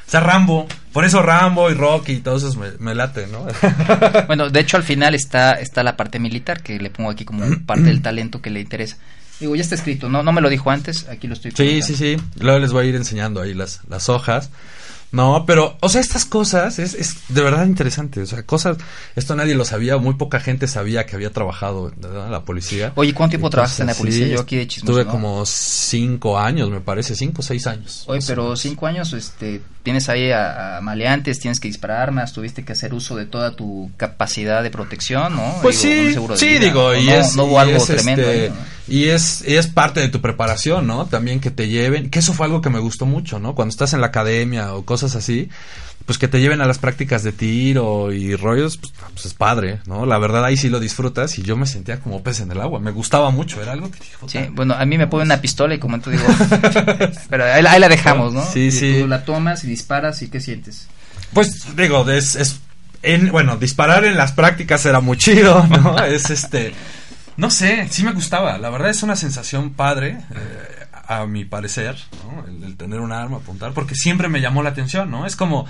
[0.07, 0.65] sea, Rambo.
[0.93, 3.45] Por eso Rambo y Rocky y todo eso me, me late, ¿no?
[4.27, 7.43] Bueno, de hecho al final está, está la parte militar, que le pongo aquí como
[7.65, 8.97] parte del talento que le interesa.
[9.39, 11.95] Digo, ya está escrito, no, no me lo dijo antes, aquí lo estoy Sí, sí,
[11.95, 12.17] sí.
[12.39, 14.49] Luego les voy a ir enseñando ahí las, las hojas.
[15.11, 18.21] No, pero, o sea, estas cosas es, es de verdad interesante.
[18.21, 18.77] O sea, cosas,
[19.15, 22.91] esto nadie lo sabía, muy poca gente sabía que había trabajado en la policía.
[22.95, 24.25] Oye, ¿cuánto tiempo trabajaste en la policía?
[24.27, 25.11] sí, Yo aquí de chismoso, Tuve ¿no?
[25.11, 28.03] como cinco años, me parece, cinco o seis años.
[28.07, 32.63] Oye, pero cinco años, este, tienes ahí a, a maleantes, tienes que disparar armas, tuviste
[32.63, 35.55] que hacer uso de toda tu capacidad de protección, ¿no?
[35.63, 37.85] Pues Digo, sí, seguro de sí, vida, digo, y no, es, no hubo algo es,
[37.85, 38.21] tremendo.
[38.29, 38.79] este, ahí, ¿no?
[38.95, 41.05] y es, y es parte de tu preparación, ¿no?
[41.05, 43.55] También que te lleven, que eso fue algo que me gustó mucho, ¿no?
[43.55, 45.49] Cuando estás en la academia o cosas así,
[46.05, 49.79] pues que te lleven a las prácticas de tiro y rollos, pues, pues es padre,
[49.85, 50.05] ¿no?
[50.05, 52.79] La verdad ahí sí lo disfrutas y yo me sentía como pez en el agua,
[52.79, 55.75] me gustaba mucho, era algo que dije, Sí, bueno, a mí me ponen una pistola
[55.75, 56.23] y como tú digo,
[57.29, 58.43] pero ahí, la- ahí la dejamos, ¿no?
[58.45, 58.97] Sí, Y sí.
[59.01, 60.87] Tú la tomas y disparas y ¿qué sientes?
[61.33, 62.59] Pues digo, es, es
[63.03, 65.97] en, bueno, disparar en las prácticas era muy chido, ¿no?
[66.03, 66.73] es este,
[67.37, 70.78] no sé, sí me gustaba, la verdad es una sensación padre, eh,
[71.09, 72.45] a mi parecer, ¿no?
[72.47, 75.25] El, el tener un arma, apuntar, porque siempre me llamó la atención, ¿no?
[75.25, 75.65] Es como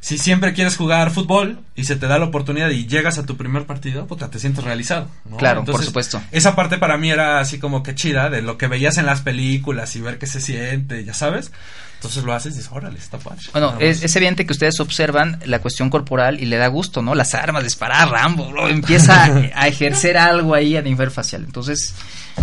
[0.00, 3.36] si siempre quieres jugar fútbol y se te da la oportunidad y llegas a tu
[3.36, 5.36] primer partido, puta, te sientes realizado, ¿no?
[5.36, 6.22] Claro, por supuesto.
[6.30, 9.20] Esa parte para mí era así como que chida, de lo que veías en las
[9.20, 11.52] películas y ver qué se siente, ya sabes.
[11.98, 13.42] Entonces lo haces y dices, órale, está padre.
[13.52, 17.16] Bueno, es, evidente que ustedes observan la cuestión corporal y le da gusto, ¿no?
[17.16, 21.42] Las armas, disparar, Rambo, bro, empieza a, a ejercer algo ahí a nivel facial.
[21.44, 21.96] Entonces,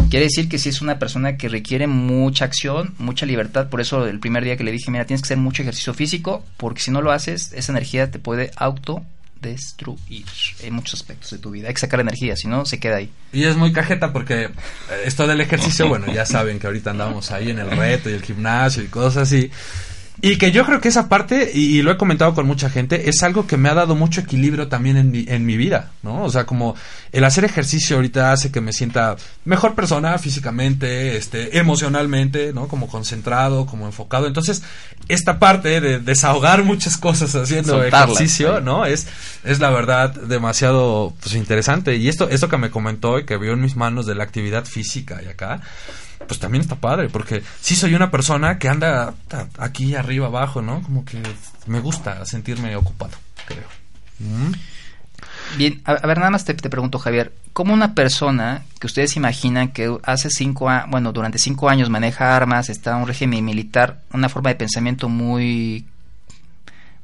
[0.09, 3.69] quiere decir que sí es una persona que requiere mucha acción, mucha libertad.
[3.69, 6.43] Por eso el primer día que le dije, mira, tienes que hacer mucho ejercicio físico,
[6.57, 8.51] porque si no lo haces, esa energía te puede
[9.35, 10.25] autodestruir
[10.61, 11.67] en muchos aspectos de tu vida.
[11.67, 13.09] Hay que sacar energía, si no, se queda ahí.
[13.31, 14.49] Y es muy cajeta porque eh,
[15.05, 18.23] esto del ejercicio, bueno, ya saben que ahorita andamos ahí en el reto y el
[18.23, 19.51] gimnasio y cosas así.
[20.25, 23.11] Y que yo creo que esa parte, y, y lo he comentado con mucha gente,
[23.11, 26.23] es algo que me ha dado mucho equilibrio también en mi, en mi vida, ¿no?
[26.23, 26.75] O sea, como
[27.11, 32.67] el hacer ejercicio ahorita hace que me sienta mejor persona físicamente, este, emocionalmente, ¿no?
[32.67, 34.25] Como concentrado, como enfocado.
[34.25, 34.63] Entonces,
[35.09, 38.61] esta parte de desahogar muchas cosas haciendo ejercicio.
[38.61, 38.85] ¿no?
[38.85, 39.07] Es,
[39.43, 41.97] es la verdad demasiado pues, interesante.
[41.97, 44.65] Y esto, esto que me comentó y que vio en mis manos de la actividad
[44.65, 45.61] física y acá,
[46.27, 49.13] pues también está padre, porque sí soy una persona que anda
[49.57, 50.81] aquí, arriba, abajo, ¿no?
[50.81, 51.21] Como que
[51.67, 53.13] me gusta sentirme ocupado,
[53.47, 53.67] creo.
[54.19, 54.51] Mm.
[55.57, 59.15] Bien, a, a ver, nada más te, te pregunto, Javier, ¿cómo una persona que ustedes
[59.15, 63.45] imaginan que hace cinco años, bueno, durante cinco años maneja armas, está en un régimen
[63.45, 65.85] militar, una forma de pensamiento muy,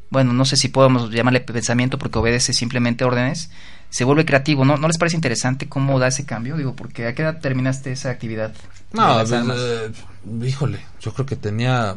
[0.09, 3.49] bueno, no sé si podemos llamarle pensamiento porque obedece simplemente órdenes,
[3.91, 4.77] se vuelve creativo, ¿no?
[4.77, 6.57] ¿No les parece interesante cómo da ese cambio?
[6.57, 8.51] Digo, porque ¿a qué edad terminaste esa actividad?
[8.93, 9.91] No, pues, eh,
[10.43, 11.95] híjole, yo creo que tenía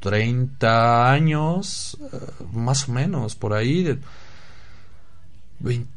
[0.00, 2.16] 30 años, eh,
[2.52, 3.82] más o menos, por ahí.
[3.84, 3.98] de-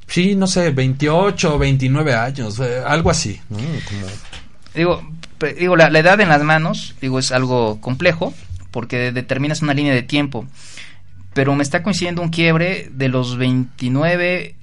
[0.07, 3.57] sí, no sé, 28, 29 años, eh, algo así, ¿no?
[3.57, 4.07] Como,
[4.75, 5.01] Digo,
[5.57, 8.33] digo la, la edad en las manos, digo, es algo complejo
[8.71, 10.47] porque determinas una línea de tiempo.
[11.33, 14.55] Pero me está coincidiendo un quiebre de los 29,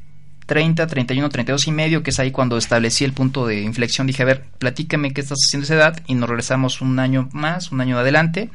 [0.50, 4.08] 30, 31, 32 y medio, que es ahí cuando establecí el punto de inflexión.
[4.08, 7.70] Dije, a ver, platícame qué estás haciendo esa edad y nos regresamos un año más,
[7.70, 8.50] un año adelante.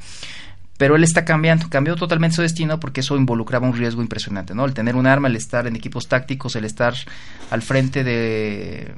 [0.78, 4.66] Pero él está cambiando, cambió totalmente su destino porque eso involucraba un riesgo impresionante, ¿no?
[4.66, 6.94] El tener un arma, el estar en equipos tácticos, el estar
[7.50, 8.94] al frente de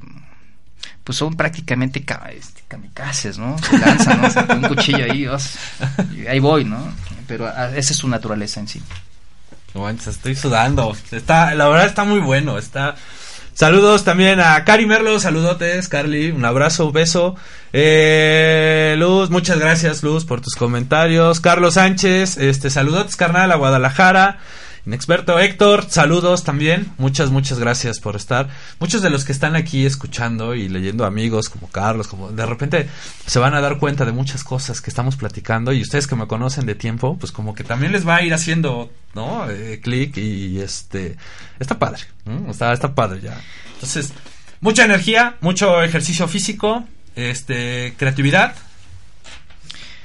[1.04, 3.56] pues son prácticamente este, kamikazes, ¿no?
[3.58, 4.54] Se lanzan, ¿no?
[4.56, 5.56] Un cuchillo ahí, os-
[6.16, 6.78] y ahí voy, ¿no?
[7.28, 8.82] Pero ah, esa es su naturaleza en sí.
[9.86, 10.96] Estoy sudando.
[11.12, 12.96] Está, la verdad está muy bueno, está...
[13.54, 17.34] Saludos también a Cari Merlo, saludotes, Carly, un abrazo, un beso.
[17.72, 21.40] Eh, Luz, muchas gracias, Luz, por tus comentarios.
[21.40, 24.38] Carlos Sánchez, este, saludotes, carnal, a Guadalajara.
[24.88, 26.90] Inexperto Héctor, saludos también.
[26.96, 28.48] Muchas, muchas gracias por estar.
[28.80, 32.88] Muchos de los que están aquí escuchando y leyendo amigos como Carlos, como de repente
[33.26, 36.26] se van a dar cuenta de muchas cosas que estamos platicando y ustedes que me
[36.26, 39.50] conocen de tiempo, pues como que también les va a ir haciendo, ¿no?
[39.50, 41.18] Eh, clic y este,
[41.58, 42.04] está padre,
[42.48, 43.38] está, está padre ya.
[43.74, 44.14] Entonces,
[44.62, 48.54] mucha energía, mucho ejercicio físico, este, creatividad.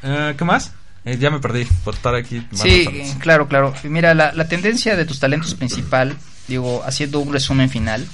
[0.02, 0.74] Eh, ¿Qué más?
[1.06, 2.48] Eh, ya me perdí por estar aquí.
[2.54, 2.88] Sí,
[3.20, 3.74] claro, claro.
[3.84, 6.16] Mira, la, la tendencia de tus talentos principal,
[6.48, 8.08] digo, haciendo un resumen final.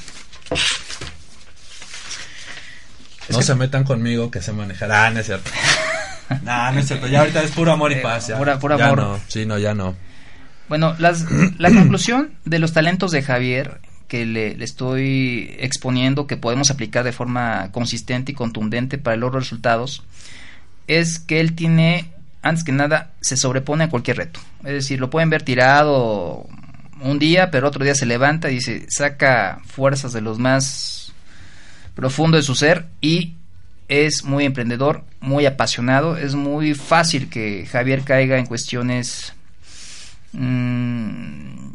[3.27, 4.91] Es No que- se metan conmigo que sé manejar.
[4.91, 5.51] Ah, no es cierto.
[6.43, 7.07] no, no es cierto.
[7.07, 8.27] Ya ahorita es puro amor y Eh, paz.
[8.27, 8.97] Ya, pura- puro Ya amor.
[8.99, 9.19] no.
[9.27, 9.95] Sí, no, ya no.
[10.67, 11.25] Bueno, las,
[11.59, 17.03] la conclusión de los talentos de Javier que le, le estoy exponiendo, que podemos aplicar
[17.03, 20.01] de forma consistente y contundente para el logro de resultados,
[20.87, 22.11] es que él tiene
[22.41, 24.39] antes que nada, se sobrepone a cualquier reto.
[24.63, 26.47] Es decir, lo pueden ver tirado
[27.01, 31.13] un día, pero otro día se levanta y se saca fuerzas de los más
[31.95, 33.35] profundos de su ser y
[33.89, 36.15] es muy emprendedor, muy apasionado.
[36.15, 39.33] Es muy fácil que Javier caiga en cuestiones...
[40.31, 41.69] mm,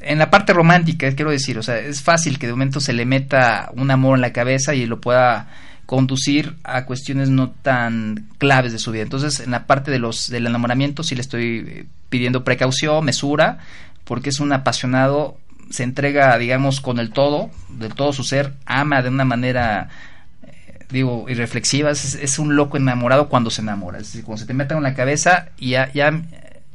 [0.00, 3.04] en la parte romántica, quiero decir, o sea, es fácil que de momento se le
[3.04, 5.48] meta un amor en la cabeza y lo pueda
[5.86, 9.04] conducir a cuestiones no tan claves de su vida.
[9.04, 13.58] Entonces, en la parte de los del enamoramiento sí le estoy eh, pidiendo precaución, mesura,
[14.04, 15.38] porque es un apasionado,
[15.70, 19.88] se entrega, digamos, con el todo, de todo su ser, ama de una manera
[20.42, 24.54] eh, digo, irreflexiva, es, un loco enamorado cuando se enamora, es decir, cuando se te
[24.54, 26.20] mete en la cabeza y ya, ya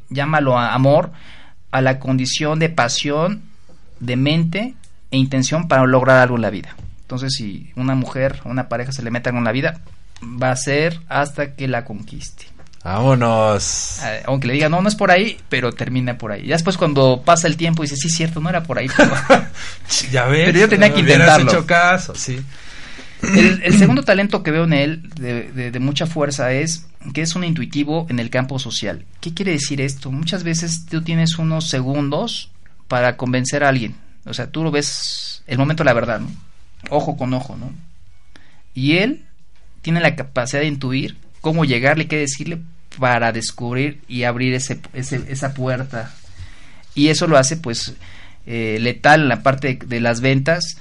[0.09, 1.11] llámalo a amor
[1.71, 3.41] a la condición de pasión,
[3.99, 4.73] de mente
[5.11, 6.75] e intención para lograr algo en la vida.
[7.11, 9.81] Entonces, si una mujer, una pareja se le mete en la vida,
[10.23, 12.45] va a ser hasta que la conquiste.
[12.85, 13.99] Vámonos.
[14.01, 16.47] Eh, Aunque le diga, no, no es por ahí, pero termina por ahí.
[16.47, 18.87] Ya después cuando pasa el tiempo dice, sí, cierto, no era por ahí.
[18.95, 19.11] pero-
[20.11, 20.45] Ya ves.
[20.45, 21.51] Pero yo tenía que intentarlo.
[21.51, 22.39] hecho caso, sí.
[23.23, 27.23] el, el segundo talento que veo en él, de, de- de mucha fuerza, es que
[27.23, 29.03] es un intuitivo en el campo social.
[29.19, 30.11] ¿Qué quiere decir esto?
[30.11, 32.51] Muchas veces tú tienes unos segundos
[32.87, 33.95] para convencer a alguien.
[34.25, 36.29] O sea, tú lo ves el momento de la verdad, ¿no?
[36.89, 37.71] Ojo con ojo, ¿no?
[38.73, 39.25] Y él
[39.81, 42.59] tiene la capacidad de intuir cómo llegarle, qué decirle
[42.99, 46.13] para descubrir y abrir ese, esa puerta.
[46.93, 47.93] Y eso lo hace, pues,
[48.45, 50.77] eh, letal en la parte de, las ventas,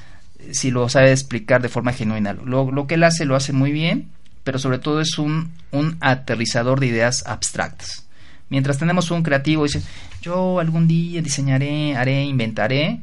[0.53, 2.32] si lo sabe explicar de forma genuina.
[2.32, 4.09] Lo, lo que él hace lo hace muy bien,
[4.44, 8.07] pero sobre todo es un, un aterrizador de ideas abstractas.
[8.48, 9.82] Mientras tenemos un creativo, dice,
[10.22, 13.01] yo algún día diseñaré, haré, inventaré,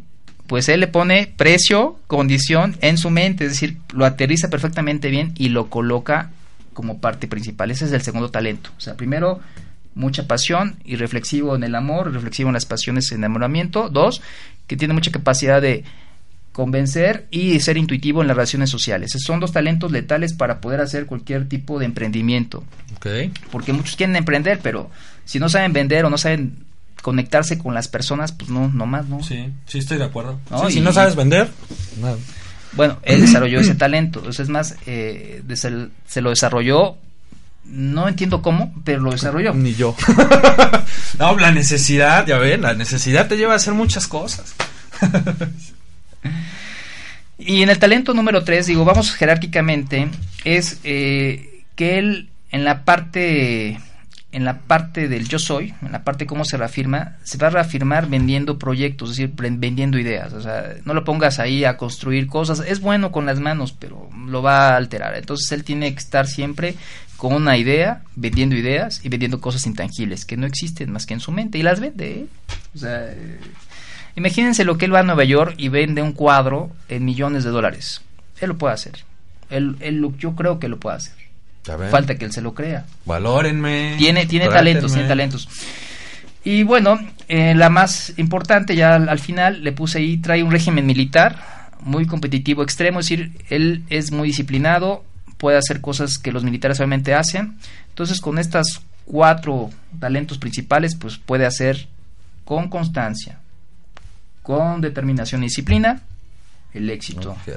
[0.47, 5.33] pues él le pone precio, condición en su mente, es decir, lo aterriza perfectamente bien
[5.35, 6.31] y lo coloca
[6.73, 7.71] como parte principal.
[7.71, 8.71] Ese es el segundo talento.
[8.77, 9.39] O sea, primero,
[9.93, 13.89] mucha pasión y reflexivo en el amor, reflexivo en las pasiones en enamoramiento.
[13.89, 14.21] Dos,
[14.67, 15.83] que tiene mucha capacidad de
[16.53, 19.11] convencer y ser intuitivo en las relaciones sociales.
[19.15, 22.63] Esos son dos talentos letales para poder hacer cualquier tipo de emprendimiento.
[22.95, 23.07] Ok.
[23.51, 24.89] Porque muchos quieren emprender, pero
[25.25, 26.66] si no saben vender o no saben
[27.01, 29.23] conectarse con las personas, pues no, no más, ¿no?
[29.23, 30.39] Sí, sí estoy de acuerdo.
[30.49, 31.49] No, Sí, Si no sabes vender,
[32.01, 32.17] nada.
[32.73, 34.31] Bueno, él desarrolló ese talento.
[34.31, 36.97] Sea, es más, eh, de- se, se lo desarrolló.
[37.65, 39.53] No entiendo cómo, pero lo desarrolló.
[39.53, 39.95] Ni yo.
[41.19, 44.53] no, la necesidad, ya ven, la necesidad te lleva a hacer muchas cosas.
[47.39, 50.09] Y en el talento número 3, digo, vamos jerárquicamente,
[50.43, 53.79] es eh, que él en la parte
[54.31, 57.51] en la parte del yo soy, en la parte cómo se reafirma, se va a
[57.51, 60.33] reafirmar vendiendo proyectos, es decir, ven- vendiendo ideas.
[60.33, 62.59] O sea, no lo pongas ahí a construir cosas.
[62.67, 65.15] Es bueno con las manos, pero lo va a alterar.
[65.15, 66.75] Entonces él tiene que estar siempre
[67.15, 71.19] con una idea, vendiendo ideas y vendiendo cosas intangibles que no existen más que en
[71.19, 72.11] su mente y las vende.
[72.11, 72.25] ¿eh?
[72.75, 73.39] O sea, eh,
[74.15, 77.49] imagínense lo que él va a Nueva York y vende un cuadro en millones de
[77.49, 78.01] dólares.
[78.39, 78.99] Él lo puede hacer.
[79.49, 81.15] Él, él yo creo que lo puede hacer.
[81.89, 82.85] Falta que él se lo crea.
[83.05, 83.95] Valórenme.
[83.97, 84.71] Tiene, tiene trátenme.
[84.71, 85.49] talentos, tiene talentos.
[86.43, 86.97] Y bueno,
[87.27, 91.57] eh, la más importante ya al, al final le puse ahí, trae un régimen militar
[91.81, 95.03] muy competitivo extremo, es decir, él es muy disciplinado,
[95.37, 97.57] puede hacer cosas que los militares obviamente hacen.
[97.89, 101.87] Entonces, con estas cuatro talentos principales, pues puede hacer
[102.45, 103.39] con constancia,
[104.43, 106.01] con determinación y disciplina,
[106.73, 107.35] el éxito.
[107.45, 107.53] No.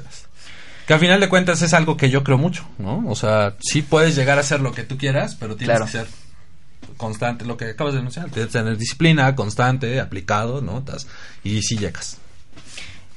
[0.87, 3.03] Que al final de cuentas es algo que yo creo mucho, ¿no?
[3.07, 5.85] O sea, sí puedes llegar a hacer lo que tú quieras, pero tienes Claro.
[5.85, 6.07] que ser
[6.97, 8.29] constante, lo que acabas de denunciar.
[8.29, 10.83] Tienes que tener disciplina, constante, aplicado, ¿no?
[10.83, 11.07] Tas-
[11.43, 12.17] Y sí llegas.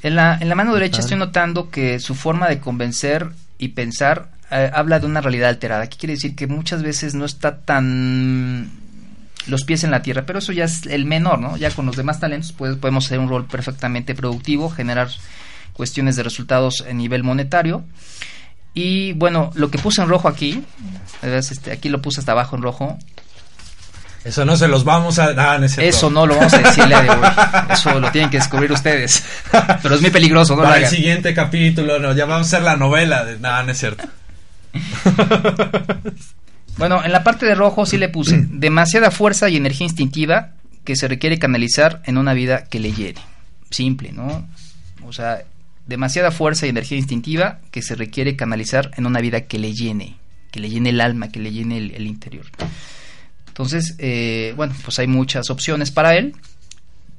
[0.02, 4.28] En la, en la mano derecha estoy notando que su forma de convencer y pensar
[4.50, 5.86] eh, habla de una realidad alterada.
[5.88, 6.36] ¿Qué quiere decir?
[6.36, 8.70] Que muchas veces no está tan
[9.46, 11.56] los pies en la tierra, pero eso ya es el menor, ¿no?
[11.56, 15.08] Ya con los demás talentos pues, podemos hacer un rol perfectamente productivo, generar
[15.74, 17.84] cuestiones de resultados a nivel monetario.
[18.72, 20.64] Y bueno, lo que puse en rojo aquí.
[21.22, 22.98] Este, aquí lo puse hasta abajo en rojo,
[24.24, 25.26] Eso no se los vamos a...
[25.36, 25.82] Ah, cierto.
[25.82, 27.28] eso no lo vamos a decirle de hoy.
[27.70, 29.22] Eso lo tienen que descubrir ustedes.
[29.82, 32.76] Pero es muy peligroso, no Para el siguiente capítulo, no, ya vamos a hacer la
[32.76, 33.38] novela de...
[33.38, 34.04] No, no es cierto.
[36.76, 40.52] Bueno, en la parte de rojo sí le puse demasiada fuerza y energía instintiva
[40.84, 43.20] que se requiere canalizar en una vida que le llene.
[43.70, 44.48] Simple, ¿no?
[45.06, 45.42] O sea,
[45.86, 50.16] demasiada fuerza y energía instintiva que se requiere canalizar en una vida que le llene,
[50.50, 52.46] que le llene el alma, que le llene el, interior.
[53.48, 56.34] Entonces, eh, bueno, pues hay muchas opciones para él,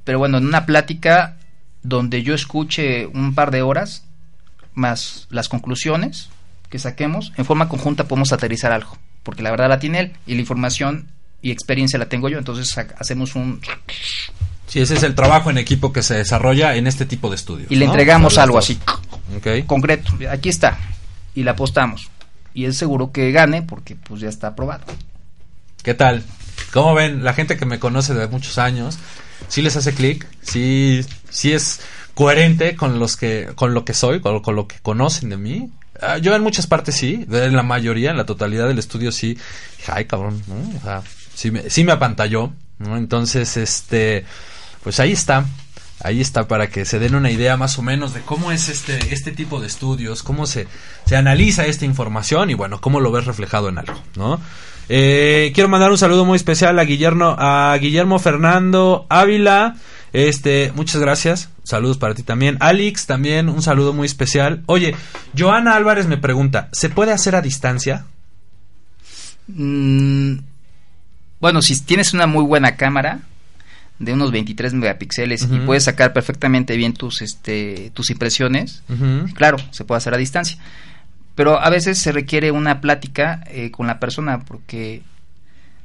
[0.03, 1.37] pero bueno, en una plática
[1.83, 4.05] donde yo escuche un par de horas,
[4.73, 6.29] más las conclusiones
[6.69, 10.33] que saquemos, en forma conjunta podemos aterrizar algo, porque la verdad la tiene él y
[10.33, 11.07] la información
[11.41, 13.61] y experiencia la tengo yo, entonces ha- hacemos un...
[14.75, 17.71] Sí, ese es el trabajo en equipo que se desarrolla en este tipo de estudios.
[17.71, 17.93] y le ¿no?
[17.93, 18.99] entregamos algo así, dos.
[19.37, 19.65] Ok.
[19.65, 20.77] concreto, aquí está,
[21.33, 22.11] y le apostamos.
[22.53, 24.83] Y es seguro que gane porque pues ya está aprobado.
[25.81, 26.23] ¿Qué tal?
[26.73, 27.23] ¿Cómo ven?
[27.23, 28.99] La gente que me conoce de muchos años,
[29.47, 30.27] ¿sí les hace clic?
[30.41, 31.79] ¿Sí, sí es
[32.13, 35.71] coherente con los que, con lo que soy, con, con lo que conocen de mí?
[36.01, 39.37] Ah, yo en muchas partes sí, en la mayoría, en la totalidad del estudio sí.
[39.87, 40.77] Ay, cabrón, ¿no?
[40.77, 41.01] O sea,
[41.33, 42.97] sí me, sí me apantalló, ¿no?
[42.97, 44.25] Entonces, este,
[44.85, 45.45] pues ahí está.
[46.03, 48.99] Ahí está para que se den una idea más o menos de cómo es este,
[49.11, 50.67] este tipo de estudios, cómo se,
[51.07, 54.39] se analiza esta información y bueno, cómo lo ves reflejado en algo, ¿no?
[54.87, 59.77] Eh, quiero mandar un saludo muy especial a Guillermo, a Guillermo Fernando Ávila.
[60.13, 61.49] Este, muchas gracias.
[61.63, 62.57] Saludos para ti también.
[62.59, 64.61] Alex, también un saludo muy especial.
[64.67, 64.95] Oye,
[65.35, 68.05] Joana Álvarez me pregunta, ¿se puede hacer a distancia?
[69.47, 70.37] Mm,
[71.39, 73.21] bueno, si tienes una muy buena cámara
[73.99, 78.83] de unos 23 megapíxeles y puedes sacar perfectamente bien tus este tus impresiones,
[79.33, 80.57] claro, se puede hacer a distancia.
[81.35, 85.01] Pero a veces se requiere una plática eh, con la persona porque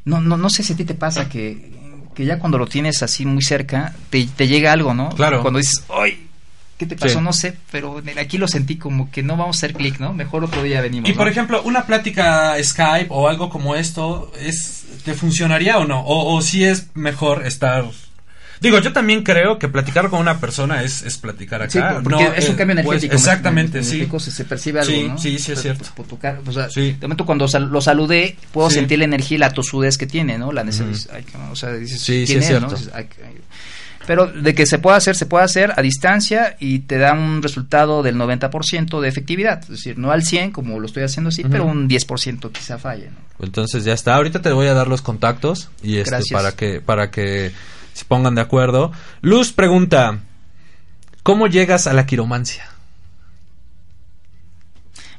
[0.05, 1.73] no, no, no sé si a ti te pasa que,
[2.15, 5.09] que ya cuando lo tienes así muy cerca te, te llega algo, ¿no?
[5.11, 5.43] Claro.
[5.43, 6.29] Cuando dices, ¡ay!
[6.79, 7.19] ¿Qué te pasó?
[7.19, 7.25] Sí.
[7.25, 10.15] No sé, pero aquí lo sentí como que no vamos a hacer clic, ¿no?
[10.15, 11.11] Mejor otro día venimos.
[11.11, 16.01] Y por ejemplo, una plática Skype o algo como esto, es ¿te funcionaría o no?
[16.01, 17.85] O, o si es mejor estar...
[18.61, 21.71] Digo, yo también creo que platicar con una persona es, es platicar acá.
[21.71, 23.15] Sí, porque No, es un eh, cambio pues, energético.
[23.15, 24.07] exactamente, sí.
[24.19, 25.17] Se, se percibe algo, Sí, ¿no?
[25.19, 25.85] sí, sí es Por- cierto.
[25.97, 26.93] Por, tu cara, o sea, Sí.
[26.93, 28.75] de momento cuando sal- lo saludé, puedo Sí.
[28.77, 30.53] sentir la energía y la tosudez que tiene, ¿no?
[30.53, 31.21] La necesidad.
[31.51, 32.67] O sea, dices, Sí, sí ¿quién es es, cierto.
[32.67, 32.73] no?
[32.77, 33.35] Dices, ay, ay.
[34.11, 37.45] Pero de que se puede hacer, se puede hacer a distancia y te da un
[37.45, 39.61] resultado del 90% de efectividad.
[39.63, 43.11] Es decir, no al 100 como lo estoy haciendo así, pero un 10% quizá falle,
[43.13, 43.45] ¿no?
[43.47, 44.17] Entonces ya está.
[44.17, 46.33] Ahorita te voy a dar los contactos y este Gracias.
[46.43, 47.53] para que para que
[47.93, 48.91] se pongan de acuerdo.
[49.21, 50.19] Luz pregunta,
[51.23, 52.69] ¿cómo llegas a la quiromancia?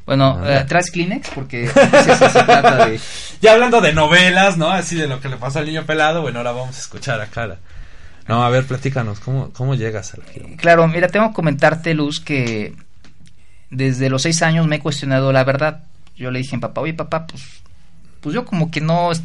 [0.06, 1.30] Bueno, eh, ¿traes Kleenex?
[1.30, 3.00] Porque se trata de...
[3.42, 4.70] Ya hablando de novelas, ¿no?
[4.70, 7.48] Así de lo que le pasa al niño pelado, bueno, ahora vamos a escuchar acá.
[7.48, 7.58] la-
[8.32, 10.58] No, a ver, platícanos, ¿cómo, cómo llegas a la quiromancia?
[10.62, 12.74] Claro, mira, tengo que comentarte, Luz, que
[13.70, 15.84] desde los seis años me he cuestionado la verdad.
[16.16, 17.44] Yo le dije a mi papá, oye papá, pues,
[18.22, 19.22] pues yo como que no, es-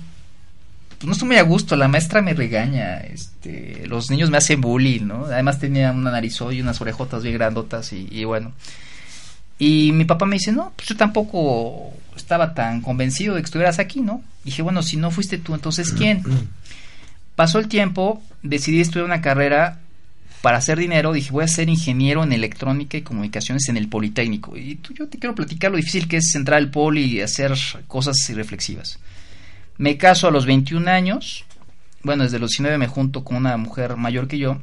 [0.99, 4.61] pues no estoy muy a gusto, la maestra me regaña, este, los niños me hacen
[4.61, 5.27] bullying, ¿no?
[5.27, 8.53] Además tenía una narizón y unas orejotas bien grandotas y, y bueno.
[9.59, 13.79] Y mi papá me dice, no, pues yo tampoco estaba tan convencido de que estuvieras
[13.79, 14.23] aquí, ¿no?
[14.45, 16.23] dije, bueno, si no fuiste tú, entonces ¿quién?
[17.37, 19.81] Pasó el tiempo, decidí estudiar una carrera
[20.41, 24.57] para hacer dinero, dije, voy a ser ingeniero en electrónica y comunicaciones en el Politécnico.
[24.57, 27.53] Y tú, yo te quiero platicar lo difícil que es entrar al poli y hacer
[27.87, 28.99] cosas irreflexivas.
[29.77, 31.45] Me caso a los 21 años,
[32.03, 34.61] bueno, desde los 19 me junto con una mujer mayor que yo.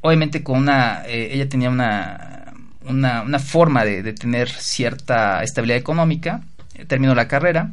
[0.00, 5.78] Obviamente con una, eh, ella tenía una, una, una forma de, de tener cierta estabilidad
[5.78, 6.42] económica,
[6.86, 7.72] terminó la carrera.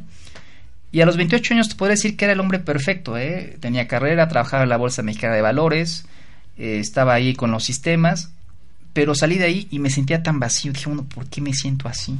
[0.94, 3.56] Y a los 28 años te podría decir que era el hombre perfecto, ¿eh?
[3.58, 6.06] Tenía carrera, trabajaba en la Bolsa Mexicana de Valores,
[6.56, 8.30] eh, estaba ahí con los sistemas,
[8.92, 10.72] pero salí de ahí y me sentía tan vacío.
[10.72, 12.16] Dije, bueno, ¿por qué me siento así?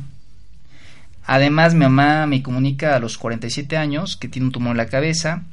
[1.24, 4.86] Además, mi mamá me comunica a los 47 años que tiene un tumor en la
[4.86, 5.44] cabeza.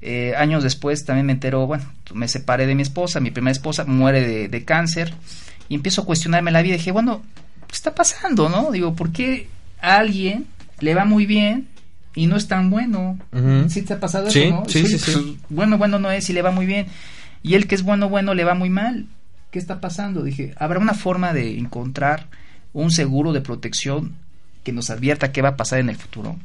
[0.00, 3.84] Eh, años después también me entero, bueno, me separé de mi esposa, mi primera esposa
[3.84, 5.12] muere de, cáncer
[5.68, 6.76] y empiezo a cuestionarme la vida.
[6.76, 7.24] Dije, bueno,
[7.66, 8.70] ¿qué está pasando, no?
[8.70, 9.48] Digo, ¿por qué
[9.80, 10.46] a alguien
[10.78, 11.73] le va muy bien
[12.14, 13.18] y no es tan bueno?
[13.32, 13.68] Ujú.
[13.68, 14.68] ¿Sí te ha pasado Sí, eso, no?
[14.68, 15.38] sí, sí, pues, sí.
[15.48, 16.86] Bueno, bueno no es y le va muy bien.
[17.42, 19.06] Y el que es bueno, bueno le va muy mal.
[19.50, 20.22] ¿Qué está pasando?
[20.22, 22.26] Dije, ¿habrá una forma de encontrar
[22.72, 24.14] un seguro de protección
[24.64, 26.36] que nos advierta qué va a pasar en el futuro?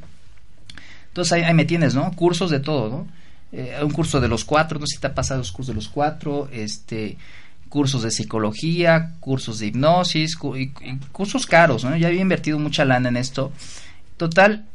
[1.08, 2.12] Entonces ahí, ahí me tienes, ¿no?
[2.14, 3.08] Cursos de todo, ¿no?
[3.52, 5.76] Eh, un curso de los cuatro, no sé si te ha pasado los cursos de
[5.76, 7.18] los cuatro, este,
[7.68, 11.96] cursos de psicología, cursos de hipnosis, cu- y- y cursos caros, ¿no?
[11.98, 13.52] Ya había invertido mucha lana en esto.
[14.18, 14.66] Total,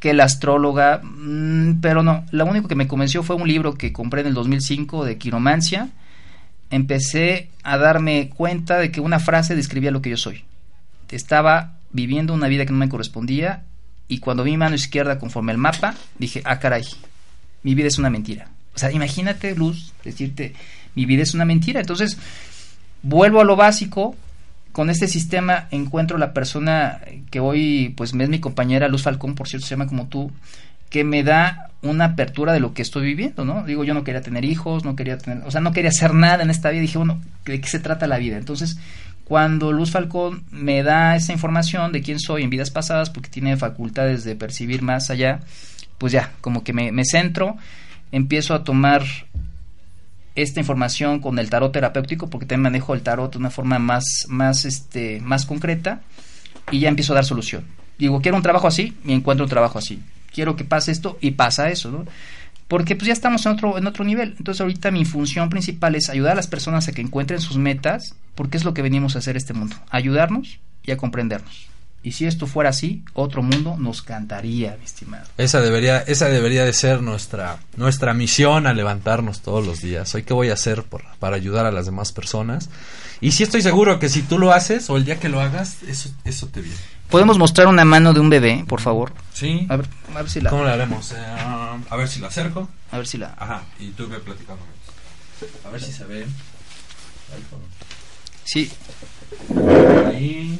[0.00, 3.92] que la astróloga, mm, pero no, lo único que me convenció fue un libro que
[3.92, 5.88] compré en el 2005 de quiromancia.
[6.70, 10.44] Empecé a darme cuenta de que una frase describía lo que yo soy.
[11.10, 13.64] Estaba viviendo una vida que no me correspondía
[14.08, 16.84] y cuando vi mi mano izquierda conforme al mapa, dije, ah, caray,
[17.62, 18.48] mi vida es una mentira.
[18.74, 20.54] O sea, imagínate, Luz, decirte,
[20.94, 21.80] mi vida es una mentira.
[21.80, 22.16] Entonces,
[23.02, 24.16] vuelvo a lo básico.
[24.72, 27.00] Con este sistema encuentro la persona
[27.30, 30.30] que hoy, pues, es mi compañera Luz Falcón, por cierto, se llama como tú,
[30.90, 33.64] que me da una apertura de lo que estoy viviendo, ¿no?
[33.64, 36.42] Digo, yo no quería tener hijos, no quería tener, o sea, no quería hacer nada
[36.42, 36.82] en esta vida.
[36.82, 38.36] Dije, bueno, ¿de qué se trata la vida?
[38.36, 38.78] Entonces,
[39.24, 43.56] cuando Luz Falcón me da esa información de quién soy en vidas pasadas, porque tiene
[43.56, 45.40] facultades de percibir más allá,
[45.98, 47.56] pues ya, como que me, me centro,
[48.10, 49.04] empiezo a tomar
[50.42, 54.04] esta información con el tarot terapéutico, porque también manejo el tarot de una forma más,
[54.28, 56.02] más, este, más concreta,
[56.70, 57.64] y ya empiezo a dar solución.
[57.98, 60.00] Digo, quiero un trabajo así, y encuentro un trabajo así.
[60.32, 62.04] Quiero que pase esto, y pasa eso, ¿no?
[62.68, 64.34] Porque pues ya estamos en otro, en otro nivel.
[64.38, 68.14] Entonces ahorita mi función principal es ayudar a las personas a que encuentren sus metas,
[68.34, 71.68] porque es lo que venimos a hacer este mundo, ayudarnos y a comprendernos.
[72.02, 75.26] Y si esto fuera así, otro mundo nos cantaría, mi estimado.
[75.36, 80.14] Esa debería, esa debería de ser nuestra, nuestra misión a levantarnos todos los días.
[80.14, 82.70] Hoy qué voy a hacer por, para ayudar a las demás personas.
[83.20, 85.82] Y sí estoy seguro que si tú lo haces o el día que lo hagas,
[85.82, 86.78] eso, eso te viene.
[87.10, 89.12] ¿Podemos mostrar una mano de un bebé, por favor?
[89.32, 89.66] Sí.
[89.68, 90.50] A ver, a ver si la...
[90.50, 91.12] ¿Cómo le haremos?
[91.12, 92.68] Eh, a ver si lo acerco.
[92.92, 93.34] A ver si la...
[93.36, 94.62] Ajá, y tú ve platicando.
[95.66, 96.26] A ver si se ve.
[98.44, 98.70] Sí,
[100.06, 100.58] Ahí,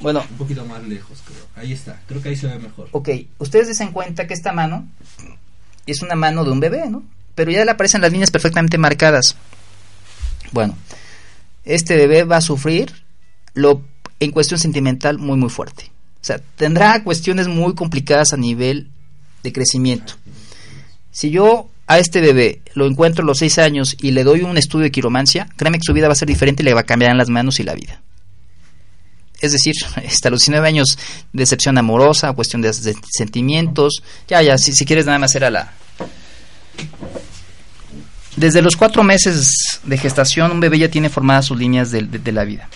[0.00, 1.44] bueno, un poquito más lejos, creo.
[1.56, 2.88] Ahí está, creo que ahí se ve mejor.
[2.92, 3.08] ok.
[3.38, 4.86] Ustedes se dan cuenta que esta mano
[5.86, 7.02] es una mano de un bebé, ¿no?
[7.34, 9.36] Pero ya le aparecen las líneas perfectamente marcadas.
[10.52, 10.76] Bueno,
[11.64, 12.92] este bebé va a sufrir
[13.54, 13.82] lo
[14.20, 15.90] en cuestión sentimental muy muy fuerte.
[16.20, 18.88] O sea, tendrá cuestiones muy complicadas a nivel
[19.42, 20.14] de crecimiento.
[21.10, 24.58] Si yo a este bebé lo encuentro a los seis años y le doy un
[24.58, 26.86] estudio de quiromancia, créeme que su vida va a ser diferente y le va a
[26.86, 28.02] cambiar en las manos y la vida.
[29.40, 29.74] Es decir,
[30.06, 30.98] hasta los 19 años,
[31.32, 34.02] decepción amorosa, cuestión de, sentimientos.
[34.28, 35.72] Ya, ya, si, quieres nada más era la...
[38.36, 42.32] Desde los cuatro meses de gestación, un bebé ya tiene formadas sus líneas de, de-
[42.32, 42.68] la vida.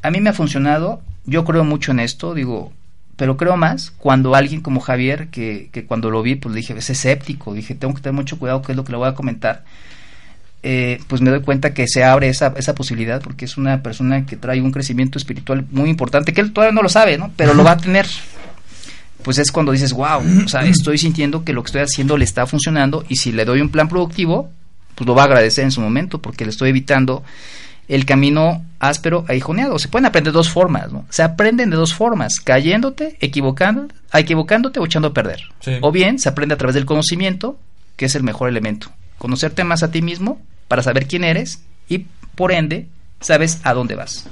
[0.00, 2.72] A mí me ha funcionado, yo creo mucho en esto, digo,
[3.16, 6.72] pero creo más cuando alguien como Javier, que, que cuando lo vi, pues le dije,
[6.78, 9.14] es escéptico, dije, tengo que tener mucho cuidado, qué es lo que le voy a
[9.14, 9.64] comentar.
[10.68, 14.26] Eh, pues me doy cuenta que se abre esa, esa posibilidad porque es una persona
[14.26, 17.30] que trae un crecimiento espiritual muy importante, que él todavía no lo sabe, ¿no?
[17.36, 18.04] Pero lo va a tener.
[19.22, 22.24] Pues es cuando dices, wow, o sea, estoy sintiendo que lo que estoy haciendo le
[22.24, 24.50] está funcionando y si le doy un plan productivo,
[24.96, 27.22] pues lo va a agradecer en su momento porque le estoy evitando
[27.86, 29.78] el camino áspero e hijoneado.
[29.78, 31.06] Se pueden aprender de dos formas, ¿no?
[31.10, 35.42] Se aprenden de dos formas, cayéndote, equivocando, equivocándote o echando a perder.
[35.60, 35.74] Sí.
[35.80, 37.56] O bien se aprende a través del conocimiento,
[37.94, 38.90] que es el mejor elemento.
[39.16, 42.88] Conocerte más a ti mismo para saber quién eres y por ende
[43.20, 44.28] sabes a dónde vas.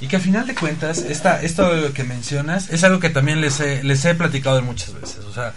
[0.00, 3.60] Y que al final de cuentas, esta, esto que mencionas es algo que también les
[3.60, 5.24] he, les he platicado muchas veces.
[5.24, 5.54] O sea,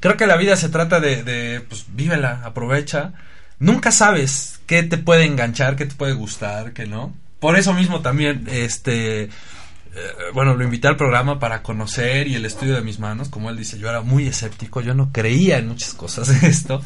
[0.00, 3.12] creo que la vida se trata de, de pues, vívela, aprovecha.
[3.58, 7.14] Nunca sabes qué te puede enganchar, qué te puede gustar, qué no.
[7.38, 9.30] Por eso mismo también, este, eh,
[10.34, 13.28] bueno, lo invité al programa para conocer y el estudio de mis manos.
[13.28, 16.82] Como él dice, yo era muy escéptico, yo no creía en muchas cosas de esto.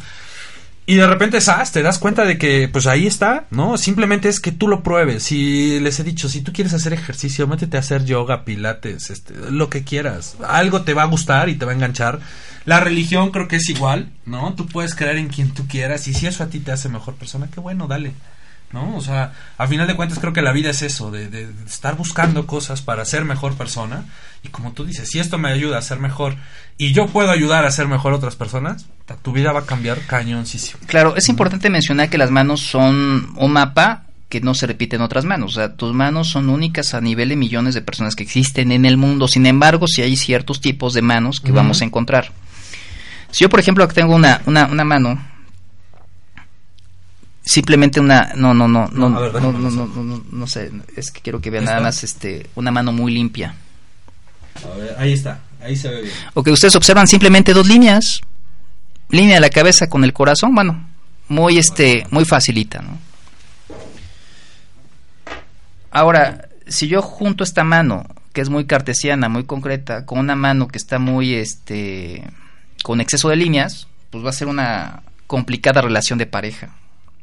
[0.86, 1.72] Y de repente, ¿sabes?
[1.72, 3.78] Te das cuenta de que, pues ahí está, ¿no?
[3.78, 5.22] Simplemente es que tú lo pruebes.
[5.22, 9.34] Si les he dicho, si tú quieres hacer ejercicio, métete a hacer yoga, pilates, este,
[9.50, 10.36] lo que quieras.
[10.46, 12.20] Algo te va a gustar y te va a enganchar.
[12.66, 14.54] La religión creo que es igual, ¿no?
[14.54, 17.14] Tú puedes creer en quien tú quieras y si eso a ti te hace mejor
[17.14, 18.12] persona, qué bueno, dale.
[18.74, 18.96] ¿No?
[18.96, 21.96] O sea, a final de cuentas creo que la vida es eso, de, de estar
[21.96, 24.04] buscando cosas para ser mejor persona.
[24.42, 26.34] Y como tú dices, si esto me ayuda a ser mejor
[26.76, 28.86] y yo puedo ayudar a ser mejor a otras personas,
[29.22, 30.80] tu vida va a cambiar cañoncísimo.
[30.86, 35.02] Claro, es importante mencionar que las manos son un mapa que no se repite en
[35.02, 35.52] otras manos.
[35.52, 38.86] O sea, tus manos son únicas a nivel de millones de personas que existen en
[38.86, 39.28] el mundo.
[39.28, 42.32] Sin embargo, sí hay ciertos tipos de manos que vamos a encontrar.
[43.30, 45.24] Si yo, por ejemplo, tengo una, una, una mano,
[47.44, 51.10] simplemente una, no, no, no, no, No, ver, no, no, no, no, no sé, es
[51.10, 53.54] que quiero que vean nada más, este, una mano muy limpia.
[54.64, 56.14] A ver, ahí está, ahí se ve bien.
[56.32, 58.20] O que ustedes observan simplemente dos líneas,
[59.10, 60.88] línea de la cabeza con el corazón, bueno,
[61.28, 62.98] muy este, muy facilita, ¿no?
[65.90, 70.66] Ahora, si yo junto esta mano, que es muy cartesiana, muy concreta, con una mano
[70.66, 72.24] que está muy este
[72.82, 76.70] con exceso de líneas, pues va a ser una complicada relación de pareja.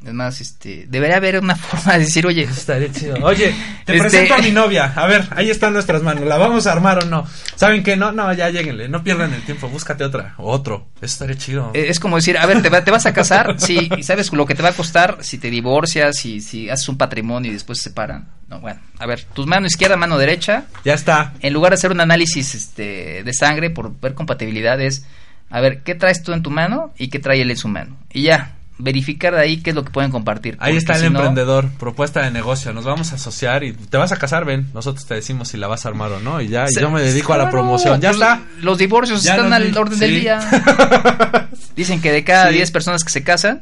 [0.04, 3.16] Además, este, debería haber una forma de decir, oye, Estaría chido.
[3.24, 3.54] Oye,
[3.86, 4.92] te Este- presento a mi novia.
[4.96, 6.24] A ver, ahí están nuestras manos.
[6.26, 7.28] ¿La vamos a armar o no?
[7.56, 7.96] ¿Saben qué?
[7.96, 8.90] No, no, ya lleguenle.
[8.90, 9.70] No pierdan el tiempo.
[9.70, 10.34] Búscate otra.
[10.38, 10.88] Otro.
[10.98, 11.72] Eso estaría chido.
[11.76, 13.60] Eh, Es como decir, a ver, ¿te, va- te vas a casar?
[13.60, 16.90] Sí, y sabes lo que te va a costar si te divorcias, si, si haces
[16.90, 18.28] un patrimonio y después se separan.
[18.50, 21.34] No, bueno, a ver, tus mano izquierda, mano derecha, Ya está.
[21.42, 25.06] en lugar de hacer un análisis este, de sangre por ver compatibilidades,
[25.50, 27.98] a ver, ¿qué traes tú en tu mano y qué trae él en su mano?
[28.12, 30.58] Y ya, verificar de ahí qué es lo que pueden compartir.
[30.60, 31.70] Ahí está el si no- emprendedor.
[31.80, 32.74] Propuesta de negocio.
[32.74, 34.68] Nos vamos a asociar y te vas a casar, ven.
[34.74, 36.42] Nosotros te decimos si la vas a armar o no.
[36.42, 38.02] Y ya, y yo me dedico a la promoción.
[38.02, 38.42] Ya pues, está.
[38.62, 40.40] Los divorcios Ya están al orden del día.
[41.76, 42.56] Dicen que de cada Sí.
[42.56, 43.62] 10 personas que se casan,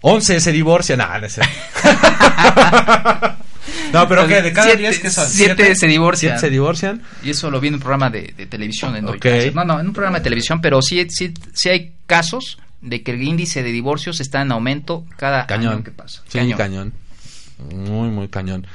[0.00, 0.98] 11 se divorcian.
[0.98, 1.40] Nah, no es.
[3.92, 4.42] No, pero ¿qué?
[4.42, 5.26] ¿De cada Siete- 10 que son?
[5.28, 6.32] siete se divorcian.
[6.32, 7.02] ¿Siete se divorcian?
[7.22, 8.94] Y eso lo vi en un programa de, de televisión.
[8.96, 9.24] En Ok.
[9.54, 13.12] No, no, en un programa de televisión, pero sí, sí, sí hay casos de que
[13.12, 15.74] el índice de divorcios está en aumento cada Cañón.
[15.74, 16.22] año que pasa.
[16.28, 16.92] Sí, cañón.
[17.74, 18.66] Muy, muy cañón.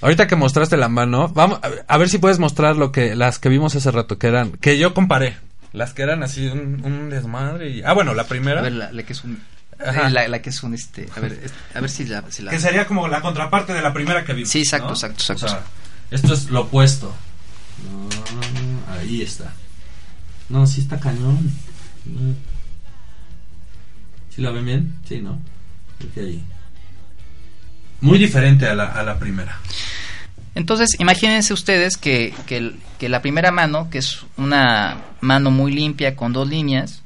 [0.00, 3.48] Ahorita que mostraste la mano, vamos a ver, si puedes mostrar lo que las que
[3.48, 5.36] vimos hace rato, que eran, que yo comparé.
[5.72, 7.82] Las que eran así un, un desmadre y...
[7.82, 8.60] Ah, bueno, la primera.
[8.60, 9.40] A ver, la, la que es un...
[9.78, 10.08] Ajá.
[10.08, 11.08] eh, La, la que es un, este...
[11.16, 11.40] A ver,
[11.74, 12.24] a ver si la...
[12.30, 14.50] si la- Que sería como la contraparte de la primera que vimos.
[14.50, 14.92] Sí, exacto, ¿no?
[14.94, 15.46] exacto, exacto.
[15.46, 15.62] O sea,
[16.10, 17.14] esto es lo opuesto.
[18.88, 19.52] Ah, ahí está.
[20.48, 21.50] No, sí está cañón.
[24.34, 24.94] ¿Sí la ven bien?
[25.06, 25.38] Sí, ¿no?
[25.98, 26.44] Creo que ahí.
[28.00, 29.58] Muy diferente a la, a la primera.
[30.54, 36.16] Entonces, imagínense ustedes que, que, que la primera mano, que es una mano muy limpia
[36.16, 37.02] con dos líneas,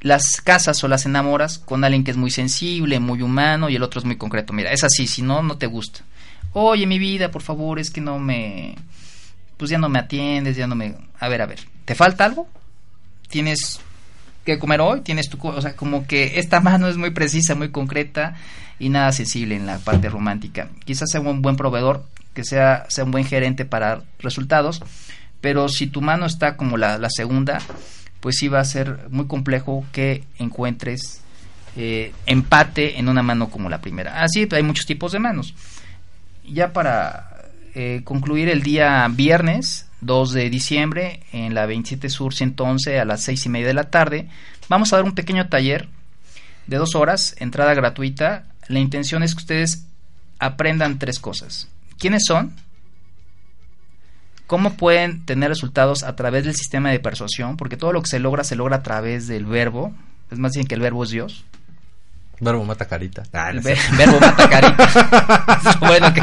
[0.00, 3.82] las casas o las enamoras con alguien que es muy sensible, muy humano y el
[3.82, 4.52] otro es muy concreto.
[4.52, 6.00] Mira, es así, si no, no te gusta.
[6.52, 8.74] Oye, mi vida, por favor, es que no me...
[9.56, 10.96] Pues ya no me atiendes, ya no me...
[11.18, 12.48] A ver, a ver, ¿te falta algo?
[13.28, 13.80] ¿Tienes
[14.44, 15.00] que comer hoy?
[15.00, 15.38] ¿Tienes tu...
[15.46, 18.34] O sea, como que esta mano es muy precisa, muy concreta
[18.78, 20.68] y nada sensible en la parte romántica.
[20.84, 24.82] Quizás sea un buen proveedor, que sea, sea un buen gerente para resultados,
[25.40, 27.60] pero si tu mano está como la, la segunda,
[28.20, 31.20] pues sí va a ser muy complejo que encuentres
[31.76, 34.22] eh, empate en una mano como la primera.
[34.22, 35.54] Así hay muchos tipos de manos.
[36.44, 37.30] Ya para
[37.74, 43.22] eh, concluir el día viernes 2 de diciembre en la 27 Sur 111 a las
[43.22, 44.28] 6 y media de la tarde,
[44.68, 45.88] vamos a dar un pequeño taller
[46.66, 48.44] de dos horas, entrada gratuita.
[48.68, 49.86] La intención es que ustedes
[50.38, 51.68] aprendan tres cosas.
[51.98, 52.54] ¿Quiénes son?
[54.46, 57.56] ¿Cómo pueden tener resultados a través del sistema de persuasión?
[57.56, 59.92] Porque todo lo que se logra se logra a través del verbo.
[60.30, 61.44] Es más bien que el verbo es Dios.
[62.40, 63.22] Verbo mata carita.
[63.32, 65.76] Ah, no ver- verbo mata carita.
[65.80, 66.20] bueno, que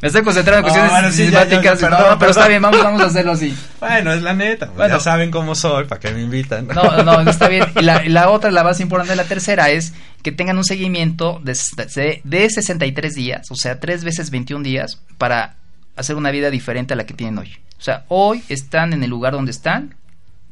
[0.00, 1.80] me estoy concentrando en No, cuestiones bueno, sí, ya, ya, sistemáticas.
[1.80, 3.56] ya, No, perdón, pero está bien, vamos, vamos a hacerlo así.
[3.80, 4.66] Bueno, es la neta.
[4.66, 4.96] pues, Bueno.
[4.96, 6.66] ya saben cómo soy, para que me invitan.
[6.68, 7.64] No, no, está bien.
[7.76, 11.40] Y la, y la otra, la más importante, la tercera, es que tengan un seguimiento
[11.44, 11.56] de,
[11.94, 15.54] de, de 63 días, o sea, 3 veces 21 días, para
[15.96, 17.52] hacer una vida diferente a la que tienen hoy.
[17.78, 19.94] O sea, hoy están en el lugar donde están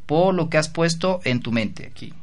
[0.07, 2.15] por lo que has puesto en tu mente aquí.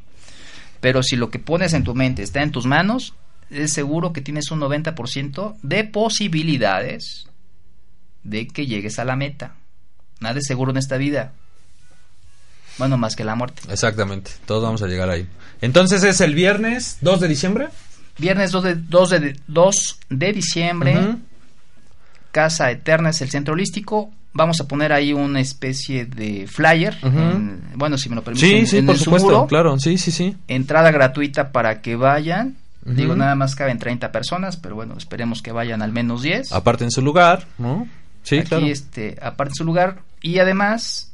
[0.84, 3.14] Pero si lo que pones en tu mente está en tus manos,
[3.48, 7.26] es seguro que tienes un 90% de posibilidades
[8.22, 9.54] de que llegues a la meta.
[10.20, 11.32] Nada es seguro en esta vida.
[12.76, 13.62] Bueno, más que la muerte.
[13.70, 15.26] Exactamente, todos vamos a llegar ahí.
[15.62, 17.68] Entonces es el viernes 2 de diciembre.
[18.18, 21.16] Viernes 2 de, 2 de, 2 de diciembre.
[22.34, 24.10] Casa Eterna es el centro holístico.
[24.32, 26.96] Vamos a poner ahí una especie de flyer.
[27.04, 28.48] En- bueno, si me lo permiten.
[28.50, 29.46] Sí, en- sí, en por supuesto, muro.
[29.46, 30.36] claro, sí, sí, sí.
[30.48, 32.56] Entrada gratuita para que vayan.
[32.84, 36.50] Digo, nada más caben 30 personas, pero bueno, esperemos que vayan al menos 10.
[36.52, 37.86] Aparte en su lugar, ¿no?
[38.24, 38.66] Sí, Aquí, claro.
[38.66, 40.00] este, aparte su lugar.
[40.20, 41.12] Y además,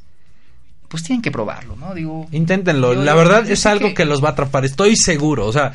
[0.87, 1.93] pues tienen que probarlo, ¿no?
[1.93, 4.05] Digo, Inténtenlo, la verdad es algo que- que...
[4.05, 5.45] los va a atrapar, estoy seguro.
[5.45, 5.71] O sea,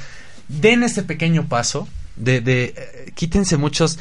[0.49, 1.86] den este pequeño paso
[2.16, 3.99] de, de eh, quítense muchos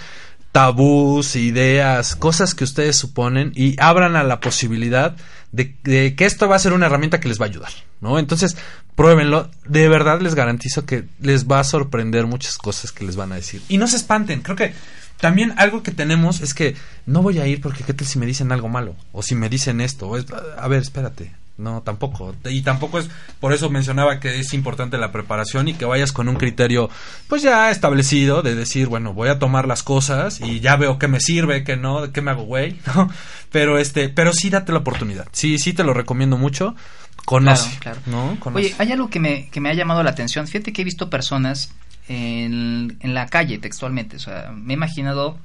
[0.55, 5.13] tabús, ideas, cosas que ustedes suponen y abran a la posibilidad
[5.51, 8.19] de, de que esto va a ser una herramienta que les va a ayudar, ¿no?
[8.19, 8.55] Entonces,
[8.95, 13.33] pruébenlo, de verdad les garantizo que les va a sorprender muchas cosas que les van
[13.33, 13.63] a decir.
[13.67, 14.73] Y no se espanten, creo que
[15.19, 18.25] también algo que tenemos es que no voy a ir porque qué tal si me
[18.25, 21.33] dicen algo malo o si me dicen esto, o a ver, espérate.
[21.57, 22.35] No, tampoco.
[22.45, 26.27] Y tampoco es, por eso mencionaba que es importante la preparación y que vayas con
[26.27, 26.89] un criterio,
[27.29, 31.07] pues ya establecido, de decir, bueno, voy a tomar las cosas y ya veo qué
[31.07, 33.09] me sirve, qué no, qué me hago güey, ¿no?
[33.51, 35.27] Pero este, pero sí date la oportunidad.
[35.31, 36.75] Sí, sí te lo recomiendo mucho.
[37.23, 38.27] Conoce, Claro, claro.
[38.33, 38.39] ¿no?
[38.39, 38.65] Conoce.
[38.65, 40.47] Oye, hay algo que me, que me ha llamado la atención.
[40.47, 41.71] Fíjate que he visto personas
[42.09, 44.17] en, en la calle textualmente.
[44.17, 45.39] O sea, me he imaginado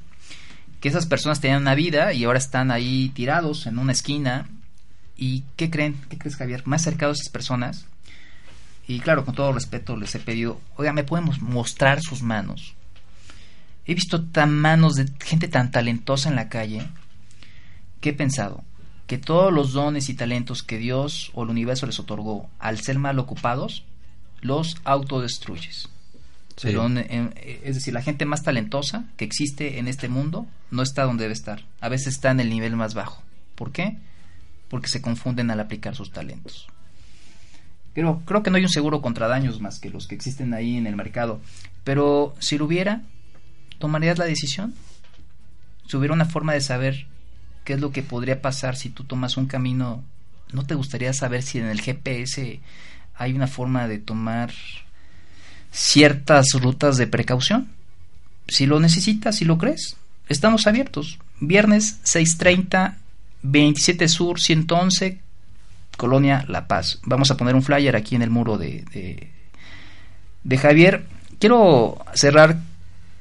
[0.80, 4.48] que esas personas tenían una vida y ahora están ahí tirados en una esquina.
[5.20, 6.00] ¿Y qué creen?
[6.08, 6.66] ¿Qué crees, Javier?
[6.66, 7.84] Me he acercado a esas personas
[8.88, 12.74] y claro, con todo respeto les he pedido, oiga, ¿me pueden mos- mostrar sus manos?
[13.86, 16.88] He visto tan manos de gente tan talentosa en la calle
[18.00, 18.64] que he pensado
[19.06, 22.98] que todos los dones y talentos que Dios o el universo les otorgó al ser
[22.98, 23.84] mal ocupados,
[24.40, 25.88] los autodestruyes.
[26.56, 26.62] Sí.
[26.68, 30.82] Pero, en- en- es decir, la gente más talentosa que existe en este mundo no
[30.82, 31.64] está donde debe estar.
[31.80, 33.22] A veces está en el nivel más bajo.
[33.56, 33.98] ¿Por qué?
[34.70, 36.68] Porque se confunden al aplicar sus talentos.
[37.92, 40.78] Creo, creo que no hay un seguro contra daños más que los que existen ahí
[40.78, 41.40] en el mercado.
[41.84, 43.02] Pero si lo hubiera,
[43.78, 44.74] ¿tomarías la decisión?
[45.86, 47.06] Si hubiera una forma de saber
[47.64, 50.04] qué es lo que podría pasar si tú tomas un camino,
[50.52, 52.60] ¿no te gustaría saber si en el GPS
[53.14, 54.52] hay una forma de tomar
[55.72, 57.68] ciertas rutas de precaución?
[58.48, 59.96] Si lo necesitas, si lo crees,
[60.28, 61.18] estamos abiertos.
[61.40, 62.96] Viernes 6.30,
[63.42, 65.20] 27 Sur, 111,
[65.96, 67.00] Colonia La Paz.
[67.04, 69.30] Vamos a poner un flyer aquí en el muro de, de,
[70.44, 71.06] de Javier.
[71.38, 72.58] Quiero cerrar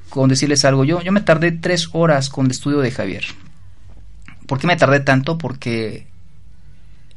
[0.09, 0.83] con decirles algo.
[0.85, 3.23] Yo, yo me tardé tres horas con el estudio de Javier.
[4.47, 5.37] ¿Por qué me tardé tanto?
[5.37, 6.07] Porque,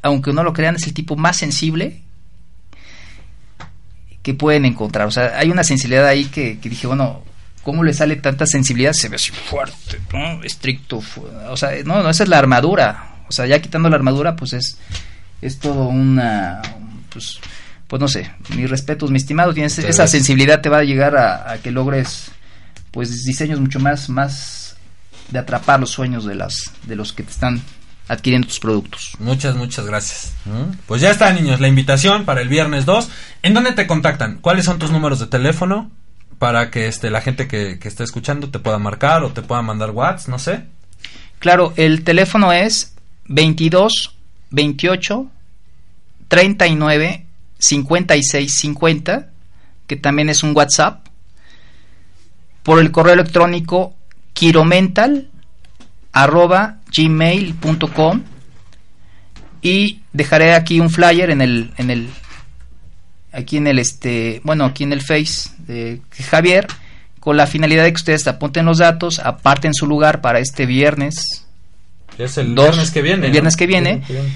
[0.03, 2.03] aunque no lo crean, es el tipo más sensible
[4.23, 5.07] que pueden encontrar.
[5.07, 7.23] O sea, hay una sensibilidad ahí que, que dije, bueno,
[7.63, 8.93] ¿cómo le sale tanta sensibilidad?
[8.93, 10.43] Se ve así fuerte, ¿no?
[10.43, 11.01] Estricto.
[11.01, 13.25] fu- O sea, no, no, esa es la armadura.
[13.29, 14.77] O sea, ya quitando la armadura, pues es,
[15.41, 16.61] es todo una...
[17.11, 17.39] Pues,
[17.89, 21.51] pues no sé, mis respetos, mi estimado, tienes esa sensibilidad te va a llegar a,
[21.53, 22.31] a que logres
[22.91, 24.77] pues diseños mucho más más
[25.31, 27.61] de atrapar los sueños de las de los que te están
[28.09, 29.13] adquiriendo tus productos.
[29.19, 30.33] Muchas, muchas gracias.
[30.47, 30.75] ¿Mm?
[30.87, 33.09] Pues ya está, niños, la invitación para el viernes 2.
[33.43, 34.39] ¿En dónde te contactan?
[34.41, 35.91] ¿Cuáles son tus números de teléfono?
[36.43, 39.63] Para que este, la gente que, que esté escuchando te pueda marcar o te pueda
[39.63, 40.65] mandar WhatsApp, no sé.
[41.39, 44.17] Claro, el teléfono es 22
[44.51, 45.31] 28
[46.27, 47.27] 39
[47.61, 49.29] 56 50,
[49.87, 51.07] que también es un WhatsApp.
[52.65, 53.95] Por el correo electrónico
[54.33, 55.29] quiromental
[56.11, 58.23] arroba gmail.com
[59.63, 62.09] y dejaré aquí un flyer en el en el
[63.33, 66.67] aquí en el este bueno aquí en el face de Javier
[67.21, 71.47] con la finalidad de que ustedes apunten los datos aparten su lugar para este viernes
[72.19, 73.27] Es el Dos, viernes que viene.
[73.27, 73.59] el viernes ¿no?
[73.59, 73.91] que viene.
[73.91, 74.29] Viernes que viene.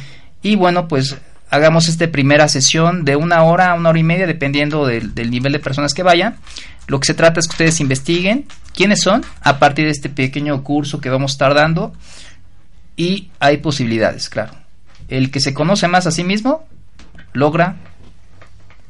[0.42, 1.16] y bueno pues
[1.50, 5.30] hagamos esta primera sesión de una hora a una hora y media dependiendo del, del
[5.30, 6.36] nivel de personas que vayan
[6.88, 10.62] lo que se trata es que ustedes investiguen quiénes son a partir de este pequeño
[10.62, 11.92] curso que vamos a estar dando
[12.96, 14.54] y hay posibilidades claro
[15.08, 16.66] el que se conoce más a sí mismo
[17.32, 17.76] logra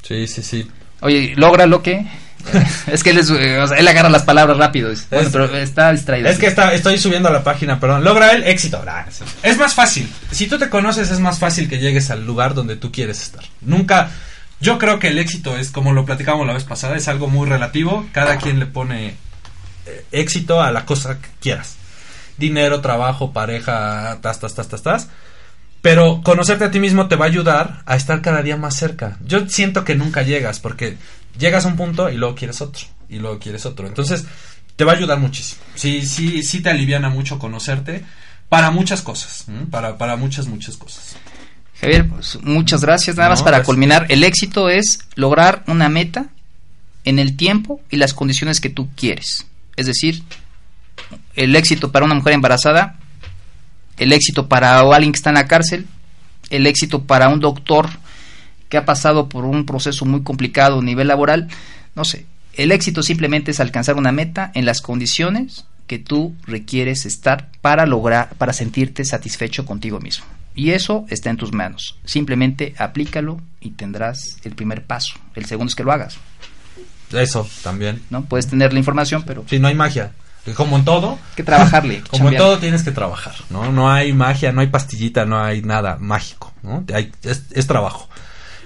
[0.07, 0.71] Sí, sí, sí.
[1.01, 2.07] Oye, logra lo que.
[2.87, 4.91] es que él, es, eh, o sea, él agarra las palabras rápido.
[4.91, 6.29] es- bueno, Es- pero está distraído.
[6.29, 8.05] Es que está, estoy subiendo a la página, perdón.
[8.05, 8.85] Logra el éxito.
[9.43, 10.09] Es más fácil.
[10.31, 13.43] Si tú te conoces, es más fácil que llegues al lugar donde tú quieres estar.
[13.63, 14.11] Nunca.
[14.61, 17.47] Yo creo que el éxito es, como lo platicamos la vez pasada, es algo muy
[17.49, 18.07] relativo.
[18.13, 19.17] Cada quien le pone
[19.87, 21.77] eh, éxito a la cosa que quieras.
[22.39, 25.09] Dinero, trabajo, pareja, tas, tas, tas, tas, tas.
[25.87, 29.18] Pero conocerte a ti mismo te va a ayudar a estar cada día más cerca.
[29.24, 30.97] Yo siento que nunca llegas porque
[31.39, 33.87] llegas a un punto y luego quieres otro y luego quieres otro.
[33.87, 34.24] Entonces
[34.74, 35.62] te va a ayudar muchísimo.
[35.76, 38.05] Sí, sí, sí te aliviana mucho conocerte
[38.49, 41.14] para muchas cosas, para para muchas muchas cosas.
[41.80, 43.14] Javier, pues, muchas gracias.
[43.14, 43.66] Nada No, más para gracias.
[43.66, 46.26] culminar, el éxito es lograr una meta
[47.05, 49.47] en el tiempo y las condiciones que tú quieres.
[49.76, 50.24] Es decir,
[51.37, 52.99] el éxito para una mujer embarazada,
[53.99, 55.86] el éxito para alguien que está en la cárcel,
[56.51, 57.88] el éxito para un doctor
[58.68, 61.49] que ha pasado por un proceso muy complicado a nivel laboral,
[61.94, 67.07] no sé, el éxito simplemente es alcanzar una meta en las condiciones que tú requieres
[67.07, 70.24] estar para lograr, para sentirte satisfecho contigo mismo.
[70.55, 71.99] Y eso está en tus manos.
[72.05, 75.14] Simplemente aplícalo y tendrás el primer paso.
[75.34, 76.16] El segundo es que lo hagas.
[77.12, 78.03] Eso también.
[78.11, 78.24] ¿no?
[78.24, 80.12] Puedes tener la información, pero Sí, no hay magia.
[80.55, 82.03] Como en todo, que trabajarle.
[82.11, 83.72] como en todo tienes que trabajar, ¿no?
[83.72, 86.84] No hay magia, no hay pastillita, no hay nada mágico, ¿no?
[86.94, 88.09] Hay- es, es trabajo.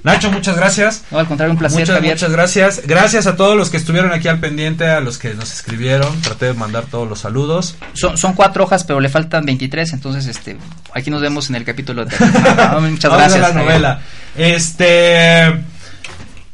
[0.02, 1.02] Nacho, muchas gracias.
[1.10, 2.14] No, al contrario, un placer, muchas, Javier.
[2.14, 2.82] muchas gracias.
[2.86, 6.22] Gracias a todos los que estuvieron aquí al pendiente, a los que nos escribieron.
[6.22, 7.76] Traté de mandar todos los saludos.
[7.92, 10.56] Son, son cuatro hojas, pero le faltan 23, entonces este
[10.94, 12.14] aquí nos vemos en el capítulo de...
[12.58, 13.40] Ah, muchas Vamos a gracias.
[13.40, 13.64] la Javier.
[13.66, 14.00] novela.
[14.36, 15.60] Este.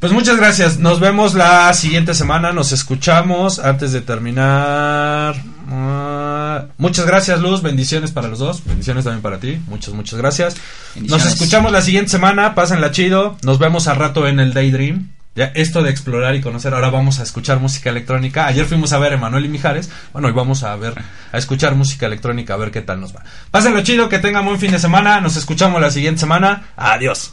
[0.07, 0.79] Pues muchas gracias.
[0.79, 2.53] Nos vemos la siguiente semana.
[2.53, 5.35] Nos escuchamos antes de terminar.
[5.69, 7.61] ah, muchas gracias, Luz.
[7.61, 8.65] Bendiciones para los dos.
[8.65, 9.59] Bendiciones también para ti.
[9.67, 10.55] Muchas, muchas gracias.
[10.95, 12.55] Nos escuchamos la siguiente semana.
[12.55, 13.37] Pásenla chido.
[13.43, 15.09] Nos vemos al rato en el Daydream.
[15.35, 18.47] Ya, esto de explorar y conocer, ahora vamos a escuchar música electrónica.
[18.47, 19.91] Ayer fuimos a ver a Emanuel y Mijares.
[20.13, 20.95] Bueno, hoy vamos a ver,
[21.33, 23.25] a escuchar música electrónica, a ver qué tal nos va.
[23.51, 25.21] Pásenlo chido, que tengan buen fin de semana.
[25.21, 26.69] Nos escuchamos la siguiente semana.
[26.77, 27.33] Adiós.